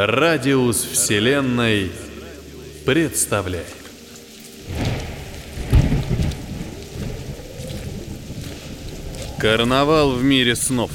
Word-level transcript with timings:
Радиус 0.00 0.84
Вселенной 0.84 1.90
представляет. 2.86 3.66
Карнавал 9.40 10.12
в 10.12 10.22
мире 10.22 10.54
снов. 10.54 10.92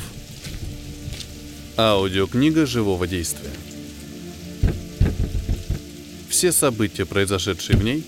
Аудиокнига 1.76 2.66
живого 2.66 3.06
действия. 3.06 3.50
Все 6.30 6.54
события, 6.54 7.06
произошедшие 7.06 7.78
в 7.78 7.84
ней, 7.84 8.06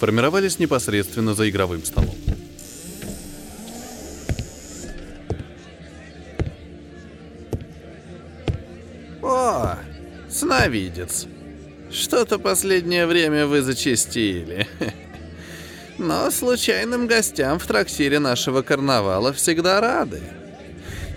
формировались 0.00 0.58
непосредственно 0.58 1.36
за 1.36 1.48
игровым 1.48 1.84
столом. 1.84 2.16
О, 9.22 9.76
сновидец. 10.66 11.26
Что-то 11.90 12.38
последнее 12.38 13.06
время 13.06 13.46
вы 13.46 13.62
зачастили. 13.62 14.66
Но 15.98 16.30
случайным 16.30 17.06
гостям 17.06 17.58
в 17.58 17.66
трактире 17.66 18.18
нашего 18.18 18.62
карнавала 18.62 19.32
всегда 19.32 19.80
рады. 19.80 20.20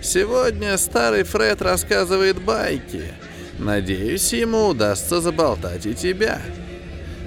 Сегодня 0.02 0.78
старый 0.78 1.24
Фред 1.24 1.60
рассказывает 1.60 2.40
байки. 2.40 3.12
Надеюсь, 3.58 4.32
ему 4.32 4.68
удастся 4.68 5.20
заболтать 5.20 5.84
и 5.84 5.94
тебя. 5.94 6.40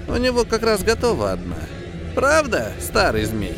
У 0.08 0.16
него 0.16 0.44
как 0.44 0.62
раз 0.62 0.82
готова 0.82 1.32
одна. 1.32 1.60
Правда, 2.14 2.72
старый 2.80 3.24
змей? 3.24 3.56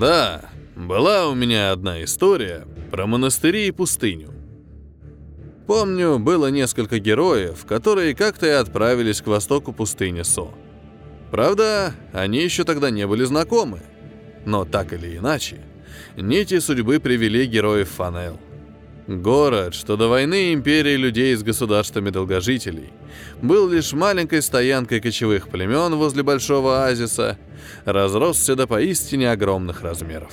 Да, 0.00 0.42
была 0.76 1.28
у 1.28 1.34
меня 1.34 1.72
одна 1.72 2.02
история 2.04 2.66
про 2.90 3.06
монастыри 3.06 3.66
и 3.66 3.72
пустыню. 3.72 4.37
Помню, 5.68 6.18
было 6.18 6.46
несколько 6.46 6.98
героев, 6.98 7.66
которые 7.66 8.14
как-то 8.14 8.46
и 8.46 8.48
отправились 8.48 9.20
к 9.20 9.26
востоку 9.26 9.74
пустыни 9.74 10.22
Со. 10.22 10.48
Правда, 11.30 11.92
они 12.14 12.42
еще 12.42 12.64
тогда 12.64 12.88
не 12.88 13.06
были 13.06 13.24
знакомы. 13.24 13.82
Но 14.46 14.64
так 14.64 14.94
или 14.94 15.18
иначе, 15.18 15.60
нити 16.16 16.58
судьбы 16.60 17.00
привели 17.00 17.44
героев 17.44 17.90
Фанел. 17.90 18.40
Город, 19.06 19.74
что 19.74 19.98
до 19.98 20.08
войны 20.08 20.54
империи 20.54 20.96
людей 20.96 21.36
с 21.36 21.42
государствами 21.42 22.08
долгожителей, 22.08 22.90
был 23.42 23.68
лишь 23.68 23.92
маленькой 23.92 24.40
стоянкой 24.40 25.02
кочевых 25.02 25.50
племен 25.50 25.96
возле 25.96 26.22
большого 26.22 26.86
оазиса, 26.86 27.36
разросся 27.84 28.56
до 28.56 28.66
поистине 28.66 29.30
огромных 29.30 29.82
размеров. 29.82 30.32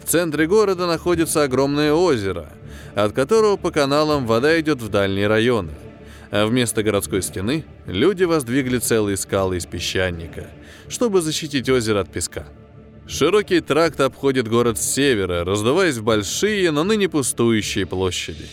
В 0.00 0.08
центре 0.08 0.46
города 0.46 0.86
находится 0.86 1.42
огромное 1.42 1.92
озеро, 1.92 2.52
от 2.96 3.12
которого 3.12 3.58
по 3.58 3.70
каналам 3.70 4.26
вода 4.26 4.58
идет 4.58 4.80
в 4.80 4.88
дальние 4.88 5.26
районы. 5.26 5.72
А 6.30 6.46
вместо 6.46 6.82
городской 6.82 7.22
стены 7.22 7.64
люди 7.86 8.24
воздвигли 8.24 8.78
целые 8.78 9.18
скалы 9.18 9.58
из 9.58 9.66
песчаника, 9.66 10.48
чтобы 10.88 11.20
защитить 11.20 11.68
озеро 11.68 12.00
от 12.00 12.10
песка. 12.10 12.46
Широкий 13.06 13.60
тракт 13.60 14.00
обходит 14.00 14.48
город 14.48 14.78
с 14.78 14.94
севера, 14.94 15.44
раздаваясь 15.44 15.98
в 15.98 16.04
большие, 16.04 16.70
но 16.70 16.84
ныне 16.84 17.08
пустующие 17.08 17.86
площади. 17.86 18.46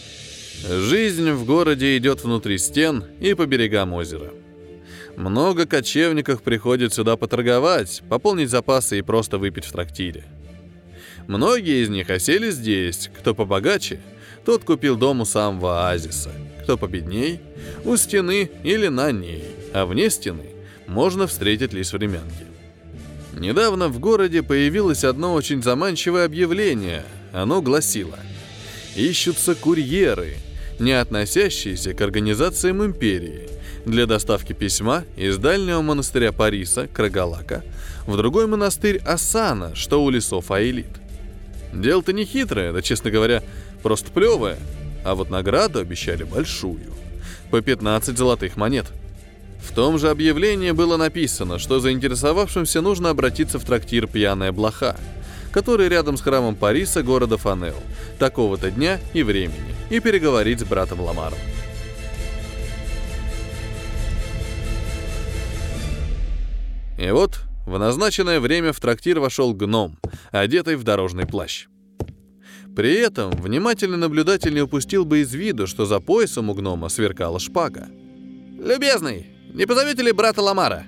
Жизнь 0.70 1.32
в 1.32 1.46
городе 1.46 1.98
идет 1.98 2.24
внутри 2.24 2.58
стен 2.58 3.06
и 3.22 3.34
по 3.34 3.46
берегам 3.46 3.94
озера. 3.94 4.32
Много 5.16 5.66
кочевников 5.66 6.44
приходят 6.44 6.94
сюда 6.94 7.16
поторговать, 7.16 8.04
пополнить 8.10 8.50
запасы 8.50 9.00
и 9.00 9.02
просто 9.02 9.38
выпить 9.38 9.66
в 9.66 9.72
трактире. 9.72 10.26
Многие 11.28 11.82
из 11.82 11.90
них 11.90 12.10
осели 12.10 12.52
здесь, 12.52 13.10
кто 13.18 13.34
побогаче, 13.34 14.02
тот 14.46 14.64
купил 14.64 14.96
дом 14.96 15.22
у 15.22 15.26
самого 15.26 15.88
оазиса, 15.88 16.32
кто 16.64 16.78
победней, 16.78 17.40
у 17.86 17.96
стены 17.98 18.50
или 18.64 18.88
на 18.88 19.12
ней, 19.12 19.44
а 19.74 19.86
вне 19.86 20.10
стены 20.10 20.46
можно 20.88 21.28
встретить 21.28 21.74
лишь 21.74 21.94
временки. 21.94 22.46
Недавно 23.38 23.88
в 23.88 24.00
городе 24.00 24.44
появилось 24.44 25.04
одно 25.04 25.34
очень 25.34 25.64
заманчивое 25.64 26.26
объявление. 26.26 27.04
Оно 27.32 27.62
гласило 27.62 28.20
«Ищутся 28.96 29.56
курьеры, 29.56 30.36
не 30.80 30.92
относящиеся 30.92 31.94
к 31.94 32.02
организациям 32.02 32.86
империи, 32.86 33.50
для 33.86 34.06
доставки 34.06 34.54
письма 34.54 35.04
из 35.18 35.38
дальнего 35.38 35.82
монастыря 35.82 36.32
Париса, 36.32 36.88
Крагалака, 36.88 37.64
в 38.06 38.16
другой 38.18 38.48
монастырь 38.48 38.98
Асана, 39.00 39.76
что 39.76 40.04
у 40.04 40.10
лесов 40.10 40.52
Аэлит. 40.52 40.88
Дело-то 41.74 42.14
не 42.14 42.24
хитрое, 42.26 42.72
да, 42.72 42.82
честно 42.82 43.10
говоря, 43.10 43.42
просто 43.84 44.10
плевое. 44.12 44.58
А 45.06 45.14
вот 45.14 45.30
награду 45.30 45.80
обещали 45.80 46.24
большую. 46.24 46.94
По 47.52 47.62
15 47.62 48.18
золотых 48.18 48.56
монет. 48.56 48.88
В 49.62 49.74
том 49.74 50.00
же 50.00 50.10
объявлении 50.10 50.72
было 50.72 50.98
написано, 50.98 51.60
что 51.60 51.80
заинтересовавшимся 51.80 52.82
нужно 52.82 53.12
обратиться 53.12 53.60
в 53.60 53.66
трактир 53.66 54.08
«Пьяная 54.08 54.52
блоха», 54.52 54.98
который 55.52 55.88
рядом 55.88 56.18
с 56.18 56.22
храмом 56.22 56.56
Париса 56.56 57.04
города 57.04 57.38
Фанел, 57.38 57.76
такого-то 58.18 58.72
дня 58.72 59.00
и 59.14 59.24
времени, 59.24 59.76
и 59.90 60.00
переговорить 60.00 60.62
с 60.62 60.64
братом 60.64 61.02
Ламаром. 61.02 61.38
И 67.00 67.10
вот 67.12 67.42
в 67.66 67.78
назначенное 67.78 68.40
время 68.40 68.74
в 68.74 68.80
трактир 68.80 69.20
вошел 69.20 69.54
гном, 69.54 69.98
одетый 70.32 70.76
в 70.76 70.84
дорожный 70.84 71.26
плащ. 71.26 71.68
При 72.76 72.94
этом 72.96 73.32
внимательный 73.32 73.98
наблюдатель 73.98 74.54
не 74.54 74.62
упустил 74.62 75.06
бы 75.06 75.20
из 75.20 75.34
виду, 75.34 75.68
что 75.68 75.86
за 75.86 76.00
поясом 76.00 76.50
у 76.50 76.54
гнома 76.56 76.90
сверкала 76.90 77.40
шпага. 77.40 77.88
Любезный, 78.58 79.28
не 79.54 79.68
позовете 79.68 80.02
ли 80.02 80.12
брата 80.12 80.42
Ламара? 80.42 80.86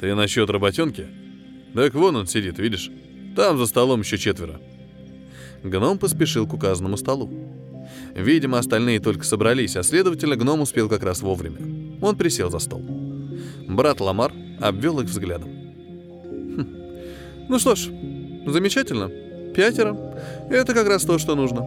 Ты 0.00 0.14
насчет 0.14 0.50
работенки? 0.50 1.06
Так 1.74 1.94
вон 1.94 2.16
он 2.16 2.26
сидит, 2.26 2.58
видишь? 2.58 2.90
Там 3.34 3.56
за 3.56 3.66
столом 3.66 4.00
еще 4.00 4.18
четверо. 4.18 4.60
Гном 5.62 5.98
поспешил 5.98 6.46
к 6.46 6.52
указанному 6.52 6.98
столу. 6.98 7.30
Видимо, 8.14 8.58
остальные 8.58 9.00
только 9.00 9.24
собрались, 9.24 9.76
а 9.76 9.82
следовательно, 9.82 10.36
гном 10.36 10.60
успел 10.60 10.88
как 10.88 11.02
раз 11.02 11.22
вовремя. 11.22 11.98
Он 12.02 12.16
присел 12.16 12.50
за 12.50 12.58
стол. 12.58 12.82
Брат 13.66 14.00
Ламар 14.00 14.32
обвел 14.60 15.00
их 15.00 15.06
взглядом. 15.06 15.50
Хм. 15.50 16.76
Ну 17.48 17.58
что 17.58 17.74
ж, 17.74 17.88
замечательно. 18.46 19.10
Пятеро. 19.56 19.96
Это 20.50 20.74
как 20.74 20.86
раз 20.86 21.04
то, 21.04 21.16
что 21.16 21.34
нужно. 21.34 21.66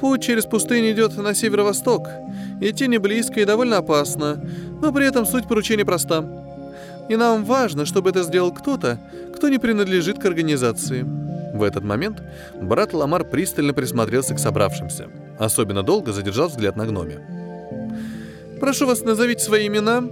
Путь 0.00 0.22
через 0.22 0.46
пустыню 0.46 0.92
идет 0.92 1.14
на 1.18 1.34
северо-восток. 1.34 2.08
Идти 2.62 2.88
не 2.88 2.96
близко 2.96 3.38
и 3.38 3.44
довольно 3.44 3.76
опасно, 3.76 4.42
но 4.80 4.92
при 4.92 5.06
этом 5.06 5.26
суть 5.26 5.46
поручения 5.46 5.84
проста. 5.84 6.24
И 7.10 7.16
нам 7.16 7.44
важно, 7.44 7.84
чтобы 7.84 8.10
это 8.10 8.22
сделал 8.22 8.50
кто-то, 8.50 8.98
кто 9.36 9.50
не 9.50 9.58
принадлежит 9.58 10.18
к 10.18 10.24
организации. 10.24 11.02
В 11.54 11.62
этот 11.62 11.84
момент 11.84 12.22
брат 12.60 12.94
Ламар 12.94 13.24
пристально 13.24 13.74
присмотрелся 13.74 14.34
к 14.34 14.38
собравшимся. 14.38 15.08
Особенно 15.38 15.82
долго 15.82 16.12
задержал 16.12 16.48
взгляд 16.48 16.76
на 16.76 16.86
гноме. 16.86 17.18
«Прошу 18.58 18.86
вас, 18.86 19.02
назовите 19.02 19.44
свои 19.44 19.66
имена, 19.66 20.02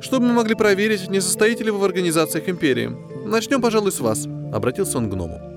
чтобы 0.00 0.26
мы 0.26 0.32
могли 0.32 0.54
проверить, 0.54 1.10
не 1.10 1.20
состоите 1.20 1.64
ли 1.64 1.70
вы 1.70 1.78
в 1.78 1.84
организациях 1.84 2.48
Империи. 2.48 2.90
Начнем, 3.26 3.60
пожалуй, 3.60 3.92
с 3.92 4.00
вас»,— 4.00 4.26
обратился 4.54 4.96
он 4.96 5.08
к 5.08 5.12
гному. 5.12 5.49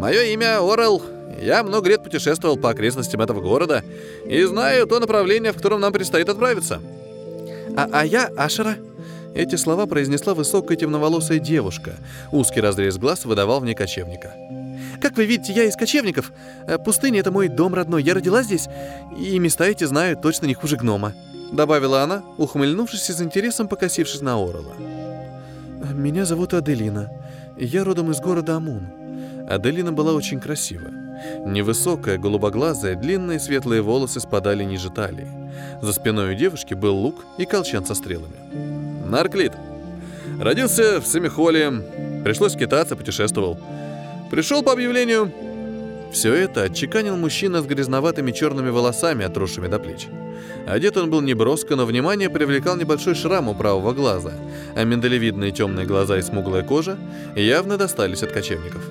«Мое 0.00 0.22
имя 0.32 0.60
Орел. 0.60 1.02
Я 1.42 1.62
много 1.62 1.90
лет 1.90 2.02
путешествовал 2.02 2.56
по 2.56 2.70
окрестностям 2.70 3.20
этого 3.20 3.42
города 3.42 3.84
и 4.24 4.42
знаю 4.44 4.86
то 4.86 4.98
направление, 4.98 5.52
в 5.52 5.56
котором 5.56 5.80
нам 5.80 5.92
предстоит 5.92 6.30
отправиться». 6.30 6.80
«А, 7.76 7.86
а 7.92 8.06
я 8.06 8.30
Ашера», 8.34 8.76
эти 9.34 9.56
слова 9.56 9.84
произнесла 9.84 10.32
высокая 10.32 10.78
темноволосая 10.78 11.38
девушка. 11.38 11.96
Узкий 12.32 12.62
разрез 12.62 12.96
глаз 12.96 13.26
выдавал 13.26 13.60
в 13.60 13.66
ней 13.66 13.74
кочевника. 13.74 14.32
«Как 15.02 15.18
вы 15.18 15.26
видите, 15.26 15.52
я 15.52 15.64
из 15.64 15.76
кочевников. 15.76 16.32
Э, 16.66 16.78
пустыня— 16.78 17.20
это 17.20 17.30
мой 17.30 17.48
дом 17.48 17.74
родной. 17.74 18.02
Я 18.02 18.14
родилась 18.14 18.46
здесь, 18.46 18.68
и 19.18 19.38
места 19.38 19.66
эти 19.66 19.84
знаю 19.84 20.16
точно 20.16 20.46
не 20.46 20.54
хуже 20.54 20.78
гнома»,— 20.78 21.12
добавила 21.52 22.02
она, 22.02 22.22
ухмыльнувшись 22.38 23.10
и 23.10 23.12
с 23.12 23.20
интересом 23.20 23.68
покосившись 23.68 24.22
на 24.22 24.36
Орола. 24.36 24.74
«Меня 25.92 26.24
зовут 26.24 26.54
Аделина. 26.54 27.10
Я 27.58 27.84
родом 27.84 28.10
из 28.10 28.20
города 28.20 28.56
Амун». 28.56 28.99
Аделина 29.50 29.92
была 29.92 30.12
очень 30.12 30.38
красива. 30.38 30.88
Невысокая, 31.44 32.18
голубоглазая, 32.18 32.94
длинные 32.94 33.40
светлые 33.40 33.82
волосы 33.82 34.20
спадали 34.20 34.62
ниже 34.62 34.90
талии. 34.90 35.26
За 35.82 35.92
спиной 35.92 36.34
у 36.34 36.36
девушки 36.36 36.74
был 36.74 36.96
лук 36.96 37.24
и 37.36 37.46
колчан 37.46 37.84
со 37.84 37.96
стрелами. 37.96 38.36
Нарклит. 39.06 39.52
Родился 40.40 41.00
в 41.00 41.06
Семихоле. 41.06 41.82
Пришлось 42.22 42.52
скитаться, 42.52 42.94
путешествовал. 42.94 43.58
Пришел 44.30 44.62
по 44.62 44.72
объявлению. 44.72 45.32
Все 46.12 46.32
это 46.32 46.62
отчеканил 46.62 47.16
мужчина 47.16 47.60
с 47.60 47.66
грязноватыми 47.66 48.30
черными 48.30 48.70
волосами, 48.70 49.24
отросшими 49.24 49.66
до 49.66 49.80
плеч. 49.80 50.06
Одет 50.68 50.96
он 50.96 51.10
был 51.10 51.22
неброско, 51.22 51.74
но 51.74 51.86
внимание 51.86 52.30
привлекал 52.30 52.76
небольшой 52.76 53.16
шрам 53.16 53.48
у 53.48 53.54
правого 53.54 53.92
глаза, 53.94 54.32
а 54.76 54.84
миндалевидные 54.84 55.50
темные 55.50 55.86
глаза 55.86 56.18
и 56.18 56.22
смуглая 56.22 56.62
кожа 56.62 56.96
явно 57.34 57.76
достались 57.76 58.22
от 58.22 58.30
кочевников. 58.30 58.82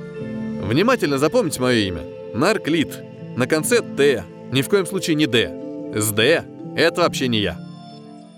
Внимательно 0.60 1.18
запомните 1.18 1.62
мое 1.62 1.78
имя. 1.88 2.04
Нарклит. 2.34 3.04
На 3.36 3.48
конце 3.48 3.82
«Т». 3.82 4.24
Ни 4.52 4.62
в 4.62 4.70
коем 4.70 4.86
случае 4.86 5.16
не 5.16 5.26
«Д». 5.26 5.52
СД— 5.96 6.20
это 6.76 7.02
вообще 7.02 7.28
не 7.28 7.40
я. 7.40 7.60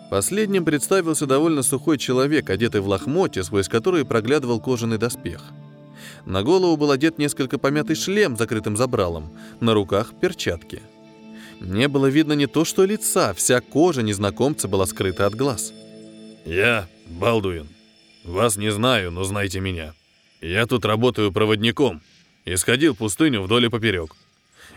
Последним 0.10 0.66
представился 0.66 1.26
довольно 1.26 1.64
сухой 1.64 1.98
человек, 1.98 2.50
одетый 2.50 2.82
в 2.82 2.88
лохмотье, 2.88 3.44
сквозь 3.44 3.68
который 3.68 4.06
проглядывал 4.06 4.60
кожаный 4.60 4.98
доспех. 4.98 5.42
На 6.26 6.44
голову 6.44 6.78
был 6.78 6.92
одет 6.92 7.18
несколько 7.18 7.58
помятый 7.58 7.96
шлем, 7.96 8.38
закрытым 8.38 8.78
забралом, 8.78 9.32
на 9.60 9.74
руках 9.74 10.14
перчатки. 10.20 10.82
Не 11.60 11.88
было 11.88 12.08
видно 12.08 12.34
не 12.34 12.48
то 12.48 12.66
что 12.66 12.86
лица, 12.86 13.34
вся 13.34 13.62
кожа 13.62 14.02
незнакомца 14.02 14.68
была 14.68 14.86
скрыта 14.86 15.26
от 15.26 15.36
глаз. 15.36 15.74
«Я 16.46 16.88
Балдуин. 17.08 17.68
Вас 18.24 18.58
не 18.58 18.72
знаю, 18.72 19.12
но 19.12 19.24
знайте 19.24 19.60
меня. 19.60 19.94
Я 20.42 20.66
тут 20.66 20.86
работаю 20.86 21.32
проводником 21.32 22.02
и 22.46 22.56
сходил 22.56 22.96
в 22.96 22.98
пустыню 22.98 23.44
вдоль 23.44 23.66
и 23.66 23.70
поперек. 23.70 24.16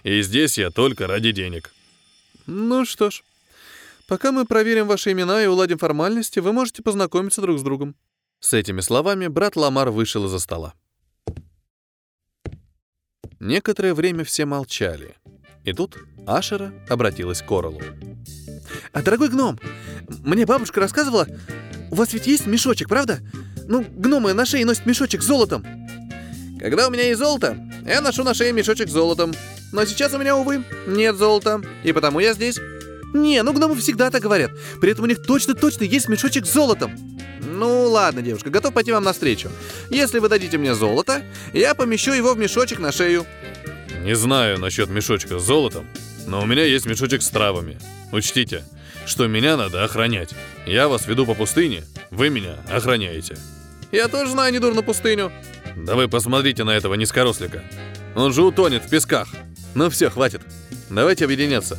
И 0.03 0.21
здесь 0.23 0.59
я 0.59 0.71
только 0.71 1.07
ради 1.07 1.33
денег». 1.33 1.73
«Ну 2.47 2.85
что 2.85 3.11
ж, 3.11 3.23
пока 4.07 4.31
мы 4.31 4.45
проверим 4.45 4.87
ваши 4.87 5.13
имена 5.13 5.43
и 5.43 5.47
уладим 5.47 5.79
формальности, 5.79 6.39
вы 6.41 6.53
можете 6.53 6.83
познакомиться 6.83 7.41
друг 7.41 7.59
с 7.59 7.63
другом». 7.63 7.95
С 8.41 8.53
этими 8.53 8.83
словами 8.83 9.29
брат 9.29 9.57
Ламар 9.57 9.91
вышел 9.91 10.27
из-за 10.27 10.39
стола. 10.39 10.75
Некоторое 13.41 13.95
время 13.95 14.25
все 14.25 14.45
молчали. 14.45 15.17
И 15.65 15.73
тут 15.73 15.97
Ашера 16.27 16.75
обратилась 16.91 17.41
к 17.41 17.47
Коралу. 17.47 17.81
«А, 18.93 19.03
дорогой 19.03 19.31
гном, 19.31 19.59
мне 20.09 20.45
бабушка 20.45 20.81
рассказывала, 20.81 21.27
у 21.91 21.95
вас 21.95 22.13
ведь 22.13 22.27
есть 22.27 22.47
мешочек, 22.47 22.89
правда? 22.89 23.21
Ну, 23.69 23.85
гномы 23.97 24.33
на 24.33 24.45
шее 24.45 24.65
носят 24.65 24.87
мешочек 24.87 25.23
с 25.23 25.27
золотом». 25.27 25.65
«Когда 26.61 26.89
у 26.89 26.91
меня 26.91 27.03
есть 27.03 27.19
золото, 27.19 27.59
я 27.87 28.01
ношу 28.01 28.25
на 28.25 28.35
шее 28.35 28.53
мешочек 28.53 28.89
с 28.89 28.93
золотом. 28.93 29.35
Но 29.73 29.85
сейчас 29.85 30.15
у 30.15 30.19
меня, 30.19 30.37
увы, 30.37 30.65
нет 30.87 31.17
золота, 31.17 31.61
и 31.83 31.93
потому 31.93 32.21
я 32.21 32.33
здесь». 32.33 32.59
«Не, 33.13 33.43
ну 33.43 33.53
гномы 33.53 33.77
всегда 33.77 34.11
так 34.11 34.23
говорят. 34.23 34.51
При 34.81 34.91
этом 34.91 35.05
у 35.05 35.07
них 35.07 35.23
точно-точно 35.23 35.85
есть 35.85 36.09
мешочек 36.09 36.47
с 36.47 36.53
золотом». 36.53 36.93
«Ну 37.41 37.89
ладно, 37.89 38.23
девушка, 38.23 38.51
готов 38.51 38.75
пойти 38.75 38.93
вам 38.93 39.05
навстречу. 39.05 39.51
Если 39.91 40.19
вы 40.19 40.29
дадите 40.29 40.59
мне 40.59 40.75
золото, 40.75 41.23
я 41.53 41.75
помещу 41.75 42.13
его 42.13 42.35
в 42.35 42.39
мешочек 42.39 42.79
на 42.79 42.93
шею». 42.93 43.27
Не 44.03 44.15
знаю 44.15 44.59
насчет 44.59 44.91
мешочка 44.91 45.39
с 45.39 45.43
золотом, 45.45 45.87
но 46.27 46.43
у 46.43 46.47
меня 46.47 46.65
есть 46.65 46.87
мешочек 46.87 47.23
с 47.23 47.29
травами. 47.29 47.79
Учтите, 48.13 48.65
что 49.07 49.27
меня 49.27 49.57
надо 49.57 49.85
охранять. 49.85 50.31
Я 50.67 50.89
вас 50.89 51.07
веду 51.07 51.27
по 51.27 51.35
пустыне, 51.35 51.85
вы 52.11 52.31
меня 52.31 52.57
охраняете. 52.71 53.37
Я 53.95 54.09
тоже 54.09 54.33
знаю 54.33 54.53
недурно 54.53 54.83
пустыню. 54.83 55.31
Да 55.77 55.95
вы 55.95 56.09
посмотрите 56.09 56.65
на 56.65 56.73
этого 56.73 56.95
низкорослика. 56.95 57.63
Он 58.17 58.33
же 58.33 58.43
утонет 58.43 58.83
в 58.85 58.91
песках. 58.91 59.29
Ну 59.77 59.89
все, 59.89 60.11
хватит. 60.11 60.41
Давайте 60.91 61.27
объединяться. 61.27 61.79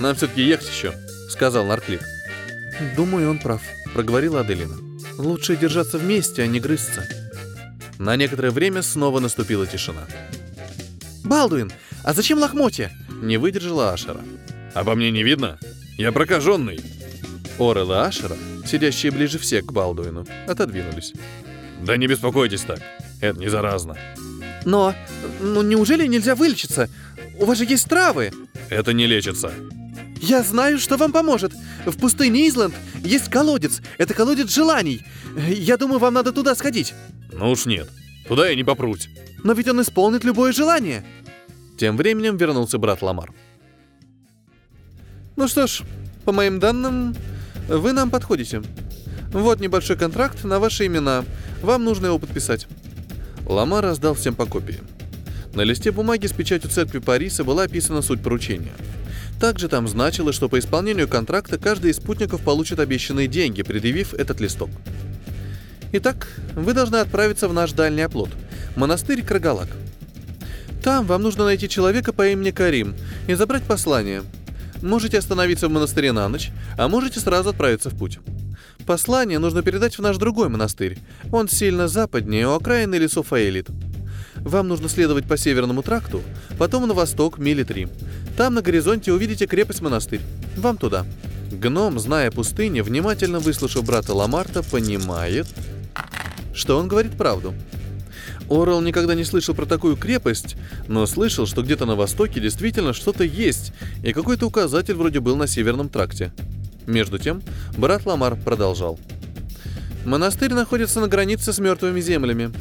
Нам 0.00 0.16
все-таки 0.16 0.42
ехать 0.42 0.68
еще, 0.68 0.92
сказал 1.30 1.64
Нарклик. 1.64 2.02
Думаю, 2.96 3.30
он 3.30 3.38
прав, 3.38 3.62
проговорила 3.92 4.40
Аделина. 4.40 4.74
Лучше 5.16 5.54
держаться 5.54 5.96
вместе, 5.96 6.42
а 6.42 6.48
не 6.48 6.58
грызться. 6.58 7.06
На 8.00 8.16
некоторое 8.16 8.50
время 8.50 8.82
снова 8.82 9.20
наступила 9.20 9.64
тишина. 9.64 10.08
«Балдуин, 11.22 11.72
а 12.02 12.14
зачем 12.14 12.40
лохмотья?»— 12.40 12.90
не 13.22 13.36
выдержала 13.36 13.92
Ашера. 13.92 14.22
«А 14.74 14.82
по 14.82 14.96
мне 14.96 15.12
не 15.12 15.22
видно? 15.22 15.60
Я 15.98 16.10
прокаженный!» 16.10 16.80
Орел 17.58 17.92
и 17.92 17.94
Ашера, 17.94 18.36
сидящие 18.66 19.12
ближе 19.12 19.38
всех 19.38 19.66
к 19.66 19.72
Балдуину, 19.72 20.26
отодвинулись. 20.48 21.12
«Да 21.84 21.98
не 21.98 22.06
беспокойтесь 22.06 22.62
так, 22.62 22.80
это 23.20 23.38
не 23.38 23.48
заразно». 23.48 23.96
«Но, 24.64 24.94
ну 25.40 25.60
неужели 25.60 26.06
нельзя 26.06 26.34
вылечиться? 26.34 26.88
У 27.38 27.44
вас 27.44 27.58
же 27.58 27.66
есть 27.66 27.88
травы!» 27.88 28.32
«Это 28.70 28.94
не 28.94 29.06
лечится». 29.06 29.52
«Я 30.22 30.42
знаю, 30.42 30.78
что 30.78 30.96
вам 30.96 31.12
поможет. 31.12 31.52
В 31.84 31.98
пустыне 31.98 32.48
Изланд 32.48 32.74
есть 33.02 33.28
колодец. 33.28 33.82
Это 33.98 34.14
колодец 34.14 34.48
желаний. 34.54 35.02
Я 35.46 35.76
думаю, 35.76 35.98
вам 35.98 36.14
надо 36.14 36.32
туда 36.32 36.54
сходить». 36.54 36.94
«Ну 37.32 37.50
уж 37.50 37.66
нет. 37.66 37.90
Туда 38.26 38.48
я 38.48 38.54
не 38.56 38.64
попрусь». 38.64 39.08
«Но 39.42 39.52
ведь 39.52 39.68
он 39.68 39.82
исполнит 39.82 40.24
любое 40.24 40.52
желание». 40.52 41.04
Тем 41.78 41.98
временем 41.98 42.38
вернулся 42.38 42.78
брат 42.78 43.02
Ламар. 43.02 43.34
«Ну 45.36 45.48
что 45.48 45.66
ж, 45.66 45.82
по 46.24 46.32
моим 46.32 46.60
данным, 46.60 47.14
вы 47.68 47.92
нам 47.92 48.10
подходите. 48.10 48.62
Вот 49.32 49.60
небольшой 49.60 49.96
контракт 49.96 50.44
на 50.44 50.58
ваши 50.58 50.86
имена. 50.86 51.24
Вам 51.64 51.82
нужно 51.82 52.06
его 52.06 52.18
подписать». 52.18 52.66
Ламар 53.46 53.82
раздал 53.82 54.14
всем 54.14 54.34
по 54.34 54.44
копии. 54.44 54.80
На 55.54 55.62
листе 55.62 55.92
бумаги 55.92 56.26
с 56.26 56.32
печатью 56.32 56.70
церкви 56.70 56.98
Париса 56.98 57.42
была 57.42 57.62
описана 57.62 58.02
суть 58.02 58.22
поручения. 58.22 58.72
Также 59.40 59.68
там 59.68 59.88
значилось, 59.88 60.36
что 60.36 60.50
по 60.50 60.58
исполнению 60.58 61.08
контракта 61.08 61.58
каждый 61.58 61.90
из 61.90 61.96
спутников 61.96 62.42
получит 62.42 62.80
обещанные 62.80 63.28
деньги, 63.28 63.62
предъявив 63.62 64.12
этот 64.12 64.40
листок. 64.40 64.68
Итак, 65.92 66.28
вы 66.54 66.74
должны 66.74 66.96
отправиться 66.96 67.48
в 67.48 67.54
наш 67.54 67.72
дальний 67.72 68.02
оплот– 68.02 68.30
монастырь 68.76 69.22
Крагалак. 69.22 69.68
Там 70.82 71.06
вам 71.06 71.22
нужно 71.22 71.44
найти 71.44 71.68
человека 71.68 72.12
по 72.12 72.28
имени 72.28 72.50
Карим 72.50 72.94
и 73.26 73.34
забрать 73.34 73.62
послание. 73.62 74.22
Можете 74.82 75.18
остановиться 75.18 75.68
в 75.68 75.72
монастыре 75.72 76.12
на 76.12 76.28
ночь, 76.28 76.50
а 76.76 76.88
можете 76.88 77.20
сразу 77.20 77.50
отправиться 77.50 77.88
в 77.88 77.98
путь. 77.98 78.18
Послание 78.86 79.38
нужно 79.38 79.62
передать 79.62 79.96
в 79.96 80.02
наш 80.02 80.18
другой 80.18 80.48
монастырь. 80.48 80.98
Он 81.32 81.48
сильно 81.48 81.88
западнее, 81.88 82.48
у 82.48 82.52
окраины 82.52 82.96
лесов 82.96 83.32
Аэлит. 83.32 83.68
Вам 84.36 84.68
нужно 84.68 84.90
следовать 84.90 85.26
по 85.26 85.38
северному 85.38 85.82
тракту, 85.82 86.22
потом 86.58 86.86
на 86.86 86.92
восток 86.92 87.38
мили 87.38 87.62
три. 87.62 87.88
Там 88.36 88.54
на 88.54 88.62
горизонте 88.62 89.12
увидите 89.12 89.46
крепость-монастырь. 89.46 90.20
Вам 90.56 90.76
туда. 90.76 91.06
Гном, 91.50 91.98
зная 91.98 92.30
пустыни, 92.30 92.82
внимательно 92.82 93.38
выслушав 93.38 93.84
брата 93.84 94.12
Ламарта, 94.12 94.62
понимает, 94.62 95.46
что 96.52 96.78
он 96.78 96.88
говорит 96.88 97.16
правду. 97.16 97.54
Орел 98.50 98.82
никогда 98.82 99.14
не 99.14 99.24
слышал 99.24 99.54
про 99.54 99.64
такую 99.64 99.96
крепость, 99.96 100.56
но 100.88 101.06
слышал, 101.06 101.46
что 101.46 101.62
где-то 101.62 101.86
на 101.86 101.96
востоке 101.96 102.40
действительно 102.40 102.92
что-то 102.92 103.24
есть, 103.24 103.72
и 104.02 104.12
какой-то 104.12 104.46
указатель 104.46 104.94
вроде 104.94 105.20
был 105.20 105.36
на 105.36 105.46
северном 105.46 105.88
тракте. 105.88 106.32
Между 106.86 107.18
тем, 107.18 107.42
брат 107.76 108.06
Ламар 108.06 108.36
продолжал. 108.36 108.98
Монастырь 110.04 110.52
находится 110.52 111.00
на 111.00 111.08
границе 111.08 111.52
с 111.52 111.58
мертвыми 111.58 112.00
землями. 112.00 112.52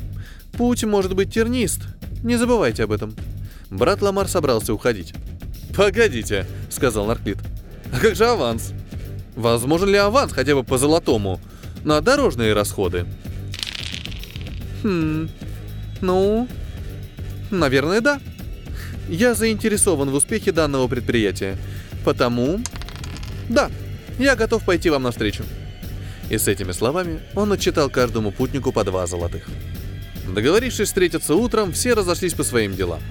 Путь 0.54 0.84
может 0.84 1.14
быть 1.14 1.34
тернист. 1.34 1.82
Не 2.24 2.38
забывайте 2.38 2.84
об 2.84 2.92
этом. 2.92 3.16
Брат 3.70 4.02
Ламар 4.02 4.28
собрался 4.28 4.74
уходить. 4.74 5.14
«Погодите»,— 5.76 6.46
сказал 6.70 7.06
Нарклит. 7.06 7.40
«А 7.92 8.00
как 8.00 8.16
же 8.16 8.26
аванс? 8.26 8.74
Возможен 9.36 9.90
ли 9.90 9.98
аванс 9.98 10.32
хотя 10.32 10.54
бы 10.56 10.64
по 10.64 10.78
золотому? 10.78 11.40
На 11.84 12.00
дорожные 12.00 12.54
расходы?» 12.54 13.06
«Хм... 14.84 15.30
Ну... 16.02 16.48
Наверное, 17.50 18.02
да. 18.02 18.20
Я 19.10 19.34
заинтересован 19.34 20.10
в 20.10 20.16
успехе 20.16 20.52
данного 20.52 20.88
предприятия. 20.88 21.58
Потому... 22.06 22.60
Да, 23.50 23.70
я 24.20 24.36
готов 24.36 24.66
пойти 24.66 24.90
вам 24.90 25.04
навстречу». 25.04 25.44
И 26.30 26.38
с 26.38 26.48
этими 26.48 26.72
словами 26.72 27.20
он 27.36 27.52
отчитал 27.52 27.90
каждому 27.90 28.32
путнику 28.32 28.72
по 28.72 28.84
два 28.84 29.06
золотых. 29.08 29.48
Договорившись 30.34 30.88
встретиться 30.88 31.36
утром, 31.36 31.72
все 31.72 31.94
разошлись 31.94 32.34
по 32.34 32.44
своим 32.44 32.76
делам. 32.76 33.02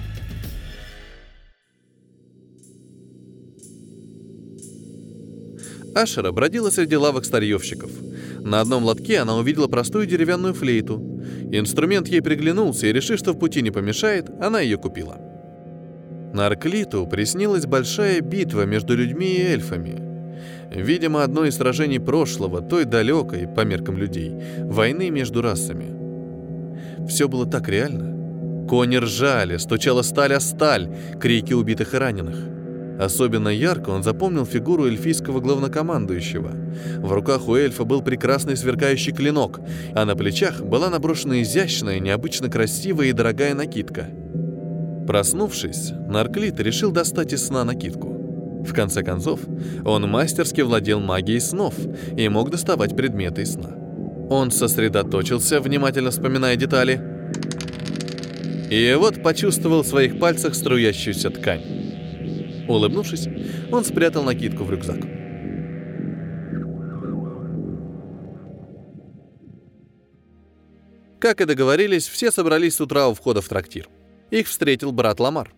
Ашера 5.95 6.31
бродила 6.31 6.71
среди 6.71 6.97
лавок 6.97 7.23
старьевщиков. 7.23 7.91
На 8.39 8.61
одном 8.61 8.83
лотке 8.83 9.19
она 9.19 9.37
увидела 9.37 9.67
простую 9.67 10.07
деревянную 10.07 10.53
флейту. 10.53 10.95
Инструмент 11.51 12.07
ей 12.07 12.21
приглянулся, 12.21 12.87
и, 12.87 12.93
решив, 12.93 13.19
что 13.19 13.33
в 13.33 13.39
пути 13.39 13.61
не 13.61 13.69
помешает, 13.69 14.27
она 14.41 14.59
ее 14.59 14.77
купила. 14.77 15.17
На 16.33 16.47
Арклиту 16.47 17.05
приснилась 17.05 17.67
большая 17.67 18.21
битва 18.21 18.65
между 18.65 18.95
людьми 18.95 19.35
и 19.35 19.43
эльфами. 19.43 20.12
Видимо, 20.75 21.23
одно 21.23 21.45
из 21.45 21.55
сражений 21.57 21.99
прошлого, 21.99 22.61
той 22.61 22.85
далекой, 22.85 23.47
по 23.47 23.61
меркам 23.61 23.97
людей, 23.97 24.33
войны 24.59 25.09
между 25.09 25.41
расами. 25.41 27.07
Все 27.07 27.27
было 27.27 27.45
так 27.45 27.69
реально. 27.69 28.67
Кони 28.67 28.95
ржали, 28.97 29.57
стучала 29.57 30.01
сталь 30.01 30.33
о 30.33 30.39
сталь, 30.39 30.89
крики 31.19 31.53
убитых 31.53 31.93
и 31.93 31.97
раненых. 31.97 32.35
Особенно 32.99 33.49
ярко 33.49 33.89
он 33.89 34.03
запомнил 34.03 34.45
фигуру 34.45 34.85
эльфийского 34.85 35.41
главнокомандующего. 35.41 36.51
В 36.99 37.11
руках 37.11 37.47
у 37.47 37.55
эльфа 37.55 37.83
был 37.83 38.01
прекрасный 38.01 38.55
сверкающий 38.55 39.11
клинок, 39.11 39.59
а 39.93 40.05
на 40.05 40.15
плечах 40.15 40.61
была 40.61 40.89
наброшена 40.89 41.41
изящная, 41.41 41.99
необычно 41.99 42.49
красивая 42.49 43.07
и 43.07 43.13
дорогая 43.13 43.55
накидка. 43.55 44.07
Проснувшись, 45.07 45.91
Нарклит 46.07 46.59
решил 46.59 46.91
достать 46.91 47.33
из 47.33 47.45
сна 47.45 47.65
накидку. 47.65 48.12
В 48.65 48.73
конце 48.73 49.03
концов, 49.03 49.41
он 49.85 50.09
мастерски 50.09 50.61
владел 50.61 50.99
магией 50.99 51.41
снов 51.41 51.75
и 52.17 52.29
мог 52.29 52.49
доставать 52.49 52.95
предметы 52.95 53.41
из 53.41 53.53
сна. 53.53 53.75
Он 54.29 54.51
сосредоточился, 54.51 55.59
внимательно 55.59 56.11
вспоминая 56.11 56.55
детали, 56.55 57.01
и 58.71 58.95
вот 58.97 59.21
почувствовал 59.21 59.83
в 59.83 59.87
своих 59.87 60.17
пальцах 60.17 60.55
струящуюся 60.55 61.29
ткань. 61.29 61.61
Улыбнувшись, 62.67 63.27
он 63.71 63.83
спрятал 63.83 64.23
накидку 64.23 64.63
в 64.63 64.71
рюкзак. 64.71 64.99
Как 71.19 71.39
и 71.39 71.45
договорились, 71.45 72.07
все 72.07 72.31
собрались 72.31 72.75
с 72.75 72.81
утра 72.81 73.07
у 73.07 73.13
входа 73.13 73.41
в 73.41 73.47
трактир. 73.47 73.87
Их 74.31 74.47
встретил 74.47 74.91
брат 74.91 75.19
Ламар. 75.19 75.53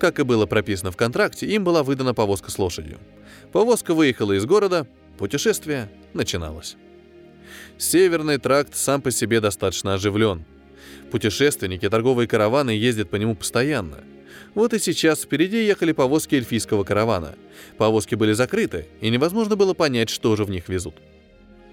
Как 0.00 0.18
и 0.18 0.22
было 0.22 0.46
прописано 0.46 0.90
в 0.90 0.96
контракте, 0.96 1.46
им 1.46 1.62
была 1.62 1.82
выдана 1.82 2.14
повозка 2.14 2.50
с 2.50 2.58
лошадью. 2.58 2.98
Повозка 3.52 3.92
выехала 3.92 4.32
из 4.32 4.46
города, 4.46 4.86
путешествие 5.18 5.90
начиналось. 6.14 6.76
Северный 7.76 8.38
тракт 8.38 8.74
сам 8.74 9.02
по 9.02 9.10
себе 9.10 9.42
достаточно 9.42 9.92
оживлен. 9.92 10.46
Путешественники, 11.10 11.86
торговые 11.90 12.26
караваны 12.26 12.70
ездят 12.70 13.10
по 13.10 13.16
нему 13.16 13.36
постоянно. 13.36 13.98
Вот 14.54 14.72
и 14.72 14.78
сейчас 14.78 15.20
впереди 15.20 15.66
ехали 15.66 15.92
повозки 15.92 16.34
эльфийского 16.34 16.82
каравана. 16.82 17.34
Повозки 17.76 18.14
были 18.14 18.32
закрыты, 18.32 18.86
и 19.02 19.10
невозможно 19.10 19.54
было 19.54 19.74
понять, 19.74 20.08
что 20.08 20.34
же 20.34 20.44
в 20.44 20.50
них 20.50 20.70
везут. 20.70 20.94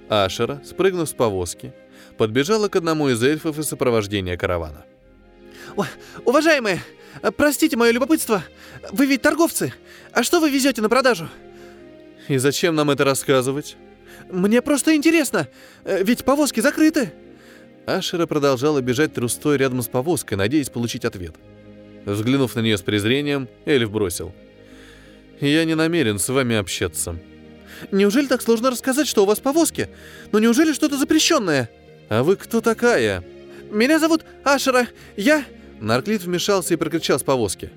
Ашера, 0.10 0.62
спрыгнув 0.66 1.08
с 1.08 1.14
повозки, 1.14 1.74
подбежала 2.18 2.68
к 2.68 2.76
одному 2.76 3.08
из 3.08 3.24
эльфов 3.24 3.58
из 3.58 3.68
сопровождения 3.68 4.36
каравана. 4.36 4.84
«Уважаемые, 6.26 6.82
простите 7.36 7.78
мое 7.78 7.92
любопытство, 7.92 8.44
вы 8.92 9.06
ведь 9.06 9.22
торговцы. 9.22 9.74
А 10.12 10.24
что 10.24 10.40
вы 10.40 10.50
везете 10.50 10.82
на 10.82 10.90
продажу?» 10.90 11.30
«И 12.28 12.38
зачем 12.38 12.76
нам 12.76 12.90
это 12.90 13.04
рассказывать?» 13.04 13.78
«Мне 14.30 14.62
просто 14.62 14.96
интересно, 14.96 15.48
э, 15.86 16.04
ведь 16.04 16.26
повозки 16.26 16.60
закрыты». 16.60 17.14
Ашера 17.86 18.26
продолжала 18.26 18.82
бежать 18.82 19.14
трустой 19.14 19.58
рядом 19.58 19.82
с 19.82 19.88
повозкой, 19.88 20.34
надеясь 20.34 20.70
получить 20.70 21.06
ответ. 21.06 21.36
Взглянув 22.06 22.56
на 22.56 22.60
нее 22.60 22.78
с 22.78 22.82
презрением, 22.82 23.48
эльф 23.66 23.90
бросил. 23.90 24.34
«Я 25.40 25.64
не 25.64 25.76
намерен 25.76 26.20
с 26.20 26.28
вами 26.28 26.56
общаться». 26.56 27.18
Неужели 27.92 28.28
так 28.28 28.42
сложно 28.42 28.72
рассказать, 28.72 29.08
что 29.08 29.24
у 29.24 29.26
вас 29.26 29.40
повозки? 29.40 29.90
Но 30.32 30.40
неужели 30.40 30.74
что-то 30.74 30.98
запрещенное? 30.98 31.70
А 32.10 32.24
вы 32.24 32.36
кто 32.36 32.62
такая? 32.62 33.24
Меня 33.70 34.00
зовут 34.00 34.24
Ашера. 34.44 34.88
Я... 35.16 35.44
Нарклит 35.80 36.24
вмешался 36.24 36.74
и 36.74 36.78
прокричал 36.78 37.20
с 37.20 37.24
повозки. 37.24 37.70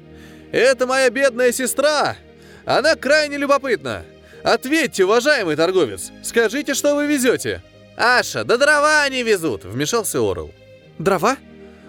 «Это 0.53 0.87
моя 0.87 1.11
бедная 1.11 1.53
сестра! 1.53 2.17
Она 2.65 2.97
крайне 2.97 3.37
любопытна! 3.37 4.05
Ответьте, 4.43 5.05
уважаемый 5.05 5.57
торговец! 5.57 6.11
Скажите, 6.23 6.75
что 6.75 6.95
вы 6.95 7.07
везете!» 7.07 7.63
«Аша, 7.97 8.45
да 8.45 8.57
дрова 8.57 9.03
они 9.03 9.23
везут!»— 9.23 9.65
вмешался 9.65 10.19
Орел. 10.19 10.53
«Дрова? 10.99 11.37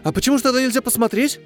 А 0.04 0.12
почему 0.12 0.38
же 0.38 0.44
тогда 0.44 0.62
нельзя 0.62 0.82
посмотреть?» 0.82 1.40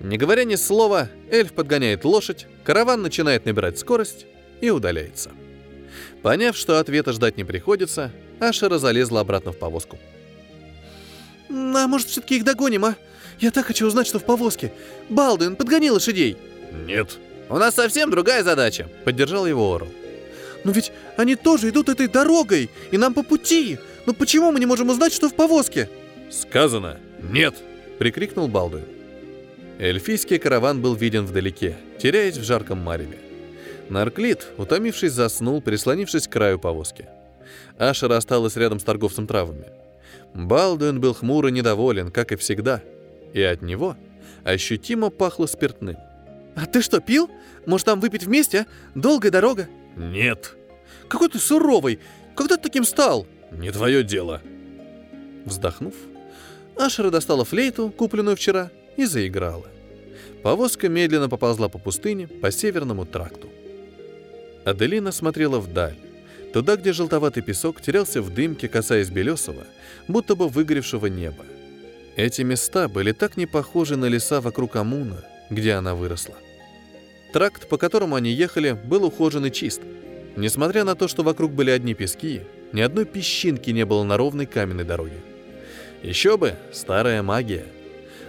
Не 0.00 0.18
говоря 0.18 0.44
ни 0.44 0.56
слова, 0.56 1.08
эльф 1.30 1.54
подгоняет 1.54 2.04
лошадь, 2.04 2.46
караван 2.64 3.00
начинает 3.00 3.46
набирать 3.46 3.78
скорость 3.78 4.26
и 4.60 4.68
удаляется. 4.68 5.30
Поняв, 6.22 6.56
что 6.56 6.78
ответа 6.78 7.12
ждать 7.12 7.38
не 7.38 7.44
приходится, 7.44 8.10
Ашера 8.40 8.78
залезла 8.78 9.20
обратно 9.20 9.52
в 9.52 9.58
повозку. 9.58 9.98
«А 11.48 11.86
может, 11.86 12.08
все-таки 12.08 12.36
их 12.36 12.44
догоним, 12.44 12.84
а? 12.84 12.96
Я 13.40 13.50
так 13.50 13.66
хочу 13.66 13.86
узнать, 13.86 14.06
что 14.06 14.18
в 14.18 14.24
повозке. 14.24 14.72
Балдуин, 15.08 15.56
подгони 15.56 15.90
лошадей!» 15.90 16.36
«Нет». 16.86 17.18
«У 17.48 17.58
нас 17.58 17.74
совсем 17.74 18.10
другая 18.10 18.42
задача»,— 18.42 18.88
поддержал 19.04 19.46
его 19.46 19.74
Орл. 19.74 19.88
«Но 20.64 20.72
ведь 20.72 20.92
они 21.16 21.36
тоже 21.36 21.68
идут 21.68 21.88
этой 21.88 22.08
дорогой, 22.08 22.70
и 22.90 22.96
нам 22.96 23.12
по 23.12 23.22
пути. 23.22 23.78
Но 24.06 24.14
почему 24.14 24.50
мы 24.50 24.60
не 24.60 24.66
можем 24.66 24.88
узнать, 24.88 25.12
что 25.12 25.28
в 25.28 25.34
повозке?» 25.34 25.88
«Сказано, 26.30 26.98
нет!»— 27.22 27.54
прикрикнул 27.98 28.48
Балдуин. 28.48 28.84
Эльфийский 29.78 30.38
караван 30.38 30.80
был 30.80 30.94
виден 30.94 31.26
вдалеке, 31.26 31.76
теряясь 31.98 32.38
в 32.38 32.44
жарком 32.44 32.78
мареве. 32.78 33.18
Нарклит, 33.90 34.46
утомившись, 34.56 35.12
заснул, 35.12 35.60
прислонившись 35.60 36.26
к 36.26 36.32
краю 36.32 36.58
повозки. 36.58 37.06
Ашера 37.78 38.16
осталась 38.16 38.56
рядом 38.56 38.80
с 38.80 38.84
торговцем 38.84 39.26
травами. 39.26 39.66
Балдуин 40.32 41.00
был 41.00 41.12
хмур 41.12 41.46
и 41.48 41.52
недоволен, 41.52 42.10
как 42.10 42.32
и 42.32 42.36
всегда, 42.36 42.82
и 43.34 43.42
от 43.42 43.60
него 43.60 43.96
ощутимо 44.44 45.10
пахло 45.10 45.44
спиртным. 45.44 45.96
«А 46.56 46.66
ты 46.66 46.80
что, 46.80 47.00
пил? 47.00 47.28
Может, 47.66 47.86
там 47.86 48.00
выпить 48.00 48.24
вместе, 48.24 48.60
а? 48.60 48.66
Долгая 48.94 49.30
дорога?» 49.30 49.68
«Нет». 49.96 50.56
«Какой 51.08 51.28
ты 51.28 51.38
суровый! 51.38 51.98
Когда 52.34 52.56
ты 52.56 52.62
таким 52.62 52.84
стал?» 52.84 53.26
«Не 53.50 53.70
твое 53.70 54.02
дело». 54.02 54.40
Вздохнув, 55.44 55.94
Ашера 56.76 57.10
достала 57.10 57.44
флейту, 57.44 57.90
купленную 57.90 58.36
вчера, 58.36 58.70
и 58.96 59.04
заиграла. 59.04 59.66
Повозка 60.42 60.88
медленно 60.88 61.28
поползла 61.28 61.68
по 61.68 61.78
пустыне, 61.78 62.28
по 62.28 62.50
северному 62.50 63.04
тракту. 63.04 63.48
Аделина 64.64 65.12
смотрела 65.12 65.58
вдаль, 65.58 65.96
туда, 66.52 66.76
где 66.76 66.92
желтоватый 66.92 67.42
песок 67.42 67.80
терялся 67.80 68.22
в 68.22 68.32
дымке, 68.32 68.68
касаясь 68.68 69.10
белесого, 69.10 69.64
будто 70.08 70.36
бы 70.36 70.48
выгоревшего 70.48 71.06
неба. 71.06 71.44
Эти 72.16 72.42
места 72.42 72.88
были 72.88 73.12
так 73.12 73.36
не 73.36 73.46
похожи 73.46 73.96
на 73.96 74.04
леса 74.06 74.40
вокруг 74.40 74.76
Амуна, 74.76 75.24
где 75.50 75.72
она 75.72 75.94
выросла. 75.94 76.36
Тракт, 77.32 77.68
по 77.68 77.76
которому 77.76 78.14
они 78.14 78.30
ехали, 78.30 78.72
был 78.72 79.04
ухожен 79.04 79.46
и 79.46 79.50
чист. 79.50 79.80
Несмотря 80.36 80.84
на 80.84 80.94
то, 80.94 81.08
что 81.08 81.24
вокруг 81.24 81.52
были 81.52 81.70
одни 81.70 81.94
пески, 81.94 82.42
ни 82.72 82.80
одной 82.80 83.04
песчинки 83.04 83.70
не 83.70 83.84
было 83.84 84.04
на 84.04 84.16
ровной 84.16 84.46
каменной 84.46 84.84
дороге. 84.84 85.18
Еще 86.02 86.36
бы, 86.36 86.54
старая 86.72 87.22
магия. 87.22 87.64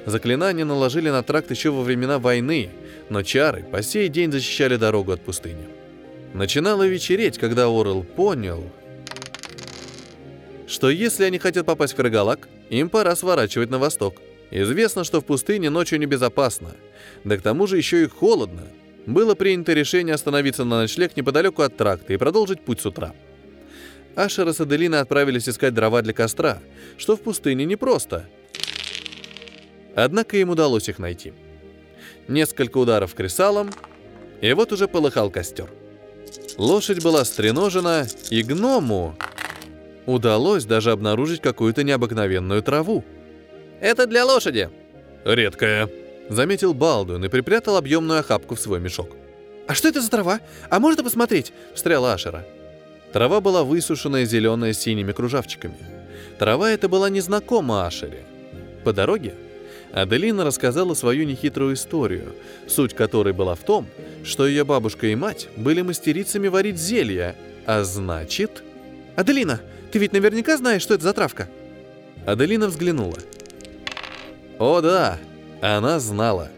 Заклинания 0.07 0.65
наложили 0.65 1.09
на 1.09 1.21
тракт 1.21 1.51
еще 1.51 1.69
во 1.69 1.83
времена 1.83 2.17
войны, 2.17 2.69
но 3.09 3.21
чары 3.21 3.63
по 3.63 3.83
сей 3.83 4.07
день 4.07 4.31
защищали 4.31 4.77
дорогу 4.77 5.11
от 5.11 5.21
пустыни. 5.21 5.67
Начинало 6.33 6.87
вечереть, 6.87 7.37
когда 7.37 7.65
Орел 7.65 8.03
понял, 8.03 8.63
что 10.67 10.89
если 10.89 11.23
они 11.23 11.37
хотят 11.37 11.65
попасть 11.65 11.93
в 11.93 11.95
Крагалак, 11.95 12.47
им 12.69 12.89
пора 12.89 13.15
сворачивать 13.15 13.69
на 13.69 13.79
восток. 13.79 14.15
Известно, 14.51 15.03
что 15.03 15.21
в 15.21 15.25
пустыне 15.25 15.69
ночью 15.69 15.99
небезопасно, 15.99 16.75
да 17.23 17.37
к 17.37 17.41
тому 17.41 17.67
же 17.67 17.77
еще 17.77 18.03
и 18.03 18.07
холодно. 18.07 18.67
Было 19.05 19.35
принято 19.35 19.73
решение 19.73 20.15
остановиться 20.15 20.63
на 20.63 20.81
ночлег 20.81 21.15
неподалеку 21.15 21.61
от 21.61 21.77
тракта 21.77 22.13
и 22.13 22.17
продолжить 22.17 22.61
путь 22.61 22.81
с 22.81 22.85
утра. 22.85 23.13
Ашера 24.15 24.53
с 24.53 24.61
Аделиной 24.61 25.01
отправились 25.01 25.49
искать 25.49 25.73
дрова 25.73 26.01
для 26.01 26.13
костра, 26.13 26.59
что 26.97 27.15
в 27.15 27.21
пустыне 27.21 27.65
непросто. 27.65 28.25
Однако 29.95 30.37
им 30.37 30.49
удалось 30.49 30.89
их 30.89 30.99
найти. 30.99 31.33
Несколько 32.27 32.77
ударов 32.77 33.13
кресалом, 33.13 33.71
и 34.41 34.51
вот 34.53 34.71
уже 34.71 34.87
полыхал 34.87 35.29
костер. 35.29 35.69
Лошадь 36.57 37.03
была 37.03 37.25
стреножена, 37.25 38.07
и 38.29 38.41
гному 38.41 39.15
удалось 40.05 40.65
даже 40.65 40.91
обнаружить 40.91 41.41
какую-то 41.41 41.83
необыкновенную 41.83 42.61
траву. 42.61 43.03
«Это 43.79 44.07
для 44.07 44.25
лошади!» 44.25 44.69
«Редкая»,— 45.23 45.89
заметил 46.29 46.73
Балдуин 46.73 47.23
и 47.25 47.29
припрятал 47.29 47.77
объемную 47.77 48.19
охапку 48.19 48.55
в 48.55 48.59
свой 48.59 48.79
мешок. 48.79 49.09
«А 49.67 49.73
что 49.73 49.87
это 49.87 50.01
за 50.01 50.09
трава? 50.09 50.39
А 50.69 50.79
можно 50.79 51.03
посмотреть?»— 51.03 51.51
встряла 51.73 52.13
Ашера. 52.13 52.45
Трава 53.11 53.41
была 53.41 53.63
высушенная 53.63 54.25
зеленая 54.25 54.73
с 54.73 54.79
синими 54.79 55.11
кружавчиками. 55.11 55.75
Трава 56.37 56.71
эта 56.71 56.89
была 56.89 57.09
незнакома 57.09 57.87
Ашере. 57.87 58.23
По 58.83 58.93
дороге 58.93 59.33
Аделина 59.93 60.43
рассказала 60.43 60.93
свою 60.93 61.25
нехитрую 61.25 61.75
историю, 61.75 62.35
суть 62.67 62.93
которой 62.93 63.33
была 63.33 63.55
в 63.55 63.61
том, 63.61 63.87
что 64.23 64.45
ее 64.45 64.65
бабушка 64.65 65.07
и 65.07 65.15
мать 65.15 65.47
были 65.55 65.81
мастерицами 65.81 66.49
варить 66.49 66.77
зелья, 66.77 67.35
а 67.65 67.83
значит... 67.83 68.61
«Аделина, 69.15 69.61
ты 69.95 69.99
ведь 69.99 70.11
наверняка 70.11 70.57
знаешь, 70.57 70.81
что 70.81 70.93
это 70.93 71.05
за 71.05 71.13
травка?» 71.13 71.47
Аделина 72.25 72.67
взглянула. 72.67 73.17
О 74.59 74.81
да, 74.81 75.17
она 75.61 76.01
знала. 76.01 76.51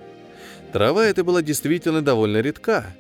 Трава 0.74 1.06
эта 1.06 1.24
была 1.24 1.44
действительно 1.44 2.02
довольно 2.02 2.42
редка. 2.42 2.96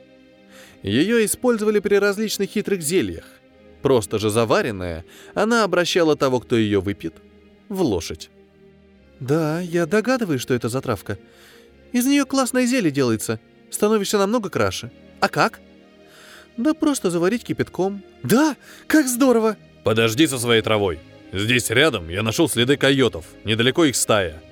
Ее 0.83 1.25
использовали 1.25 1.79
при 1.79 1.95
различных 1.95 2.51
хитрых 2.51 2.83
зельях. 2.83 3.23
Просто 3.81 4.19
же 4.19 4.29
заваренная, 4.29 5.05
она 5.33 5.63
обращала 5.63 6.15
того, 6.15 6.39
кто 6.39 6.55
ее 6.55 6.81
выпьет, 6.81 7.15
в 7.67 7.81
лошадь. 7.81 8.29
«Да, 9.19 9.59
я 9.59 9.87
догадываюсь, 9.87 10.41
что 10.41 10.53
это 10.53 10.69
за 10.69 10.81
травка. 10.81 11.17
Из 11.93 12.05
нее 12.05 12.25
классное 12.25 12.67
зелье 12.67 12.91
делается. 12.91 13.39
Становишься 13.71 14.19
намного 14.19 14.51
краше. 14.51 14.91
А 15.19 15.29
как?» 15.29 15.61
«Да 16.57 16.75
просто 16.75 17.09
заварить 17.09 17.43
кипятком». 17.43 18.03
«Да, 18.21 18.55
как 18.85 19.07
здорово!» 19.07 19.57
«Подожди 19.87 20.27
со 20.27 20.37
своей 20.37 20.61
травой. 20.61 20.99
Здесь 21.31 21.69
рядом 21.69 22.09
я 22.09 22.21
нашел 22.21 22.49
следы 22.49 22.75
койотов. 22.75 23.23
Недалеко 23.45 23.85
их 23.85 23.95
стая. 23.95 24.43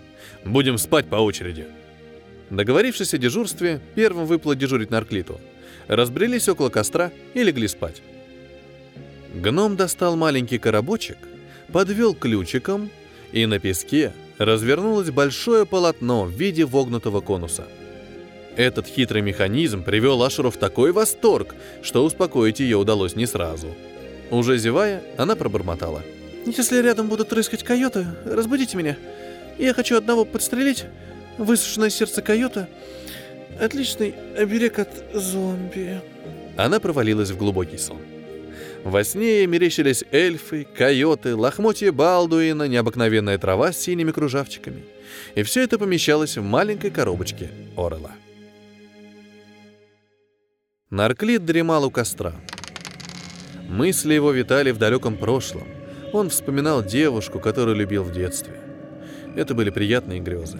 Будем 0.45 0.77
спать 0.77 1.09
по 1.09 1.17
очереди». 1.17 1.67
Договорившись 2.49 3.13
о 3.13 3.17
дежурстве, 3.17 3.81
первым 3.95 4.27
выпло 4.27 4.55
дежурить 4.55 4.91
Нарклиту. 4.91 5.41
Разбрелись 5.89 6.47
около 6.47 6.69
костра 6.69 7.11
и 7.33 7.43
легли 7.43 7.67
спать. 7.67 8.01
Гном 9.33 9.75
достал 9.75 10.15
маленький 10.15 10.57
коробочек, 10.57 11.17
подвел 11.73 12.15
ключиком, 12.15 12.89
и 13.33 13.45
на 13.45 13.59
песке 13.59 14.13
развернулось 14.37 15.11
большое 15.11 15.65
полотно 15.65 16.23
в 16.23 16.31
виде 16.31 16.63
вогнутого 16.63 17.19
конуса. 17.19 17.67
Этот 18.55 18.87
хитрый 18.87 19.21
механизм 19.21 19.83
привел 19.83 20.23
Ашеру 20.23 20.49
в 20.49 20.55
такой 20.55 20.93
восторг, 20.93 21.55
что 21.83 22.05
успокоить 22.05 22.61
ее 22.61 22.77
удалось 22.77 23.17
не 23.17 23.25
сразу. 23.25 23.75
Уже 24.32 24.58
зевая, 24.58 25.03
она 25.17 25.36
пробормотала. 25.36 26.01
«Если 26.46 26.82
рядом 26.82 27.08
будут 27.08 27.34
рыскать 27.34 27.63
койоты, 27.63 28.05
разбудите 28.25 28.77
меня. 28.77 28.98
Я 29.58 29.74
хочу 29.74 29.98
одного 29.98 30.25
подстрелить. 30.25 30.86
Высушенное 31.38 31.89
сердце 31.89 32.22
койота. 32.22 32.67
Отличный 33.60 34.13
оберег 34.38 34.79
от 34.79 34.89
зомби». 35.13 36.01
Она 36.58 36.79
провалилась 36.79 37.32
в 37.32 37.38
глубокий 37.38 37.77
сон. 37.77 38.00
Во 38.84 39.03
сне 39.03 39.39
ей 39.39 39.48
мерещились 39.48 40.03
эльфы, 40.12 40.67
койоты, 40.77 41.36
лохмотья 41.36 41.91
Балдуина, 41.91 42.67
необыкновенная 42.67 43.39
трава 43.39 43.72
с 43.72 43.79
синими 43.79 44.12
кружавчиками. 44.12 44.84
И 45.34 45.41
все 45.41 45.63
это 45.63 45.79
помещалось 45.79 46.38
в 46.38 46.44
маленькой 46.44 46.91
коробочке 46.91 47.50
Орела. 47.75 48.12
Нарклит 50.91 51.44
дремал 51.46 51.86
у 51.86 51.89
костра. 51.91 52.36
Мысли 53.69 54.13
его 54.13 54.31
витали 54.31 54.72
в 54.72 54.77
далеком 54.77 55.17
прошлом. 55.17 55.63
Он 56.13 56.29
вспоминал 56.29 56.84
девушку, 56.84 57.39
которую 57.39 57.75
любил 57.75 58.03
в 58.03 58.12
детстве. 58.12 58.53
Это 59.36 59.53
были 59.53 59.69
приятные 59.69 60.19
грезы. 60.19 60.60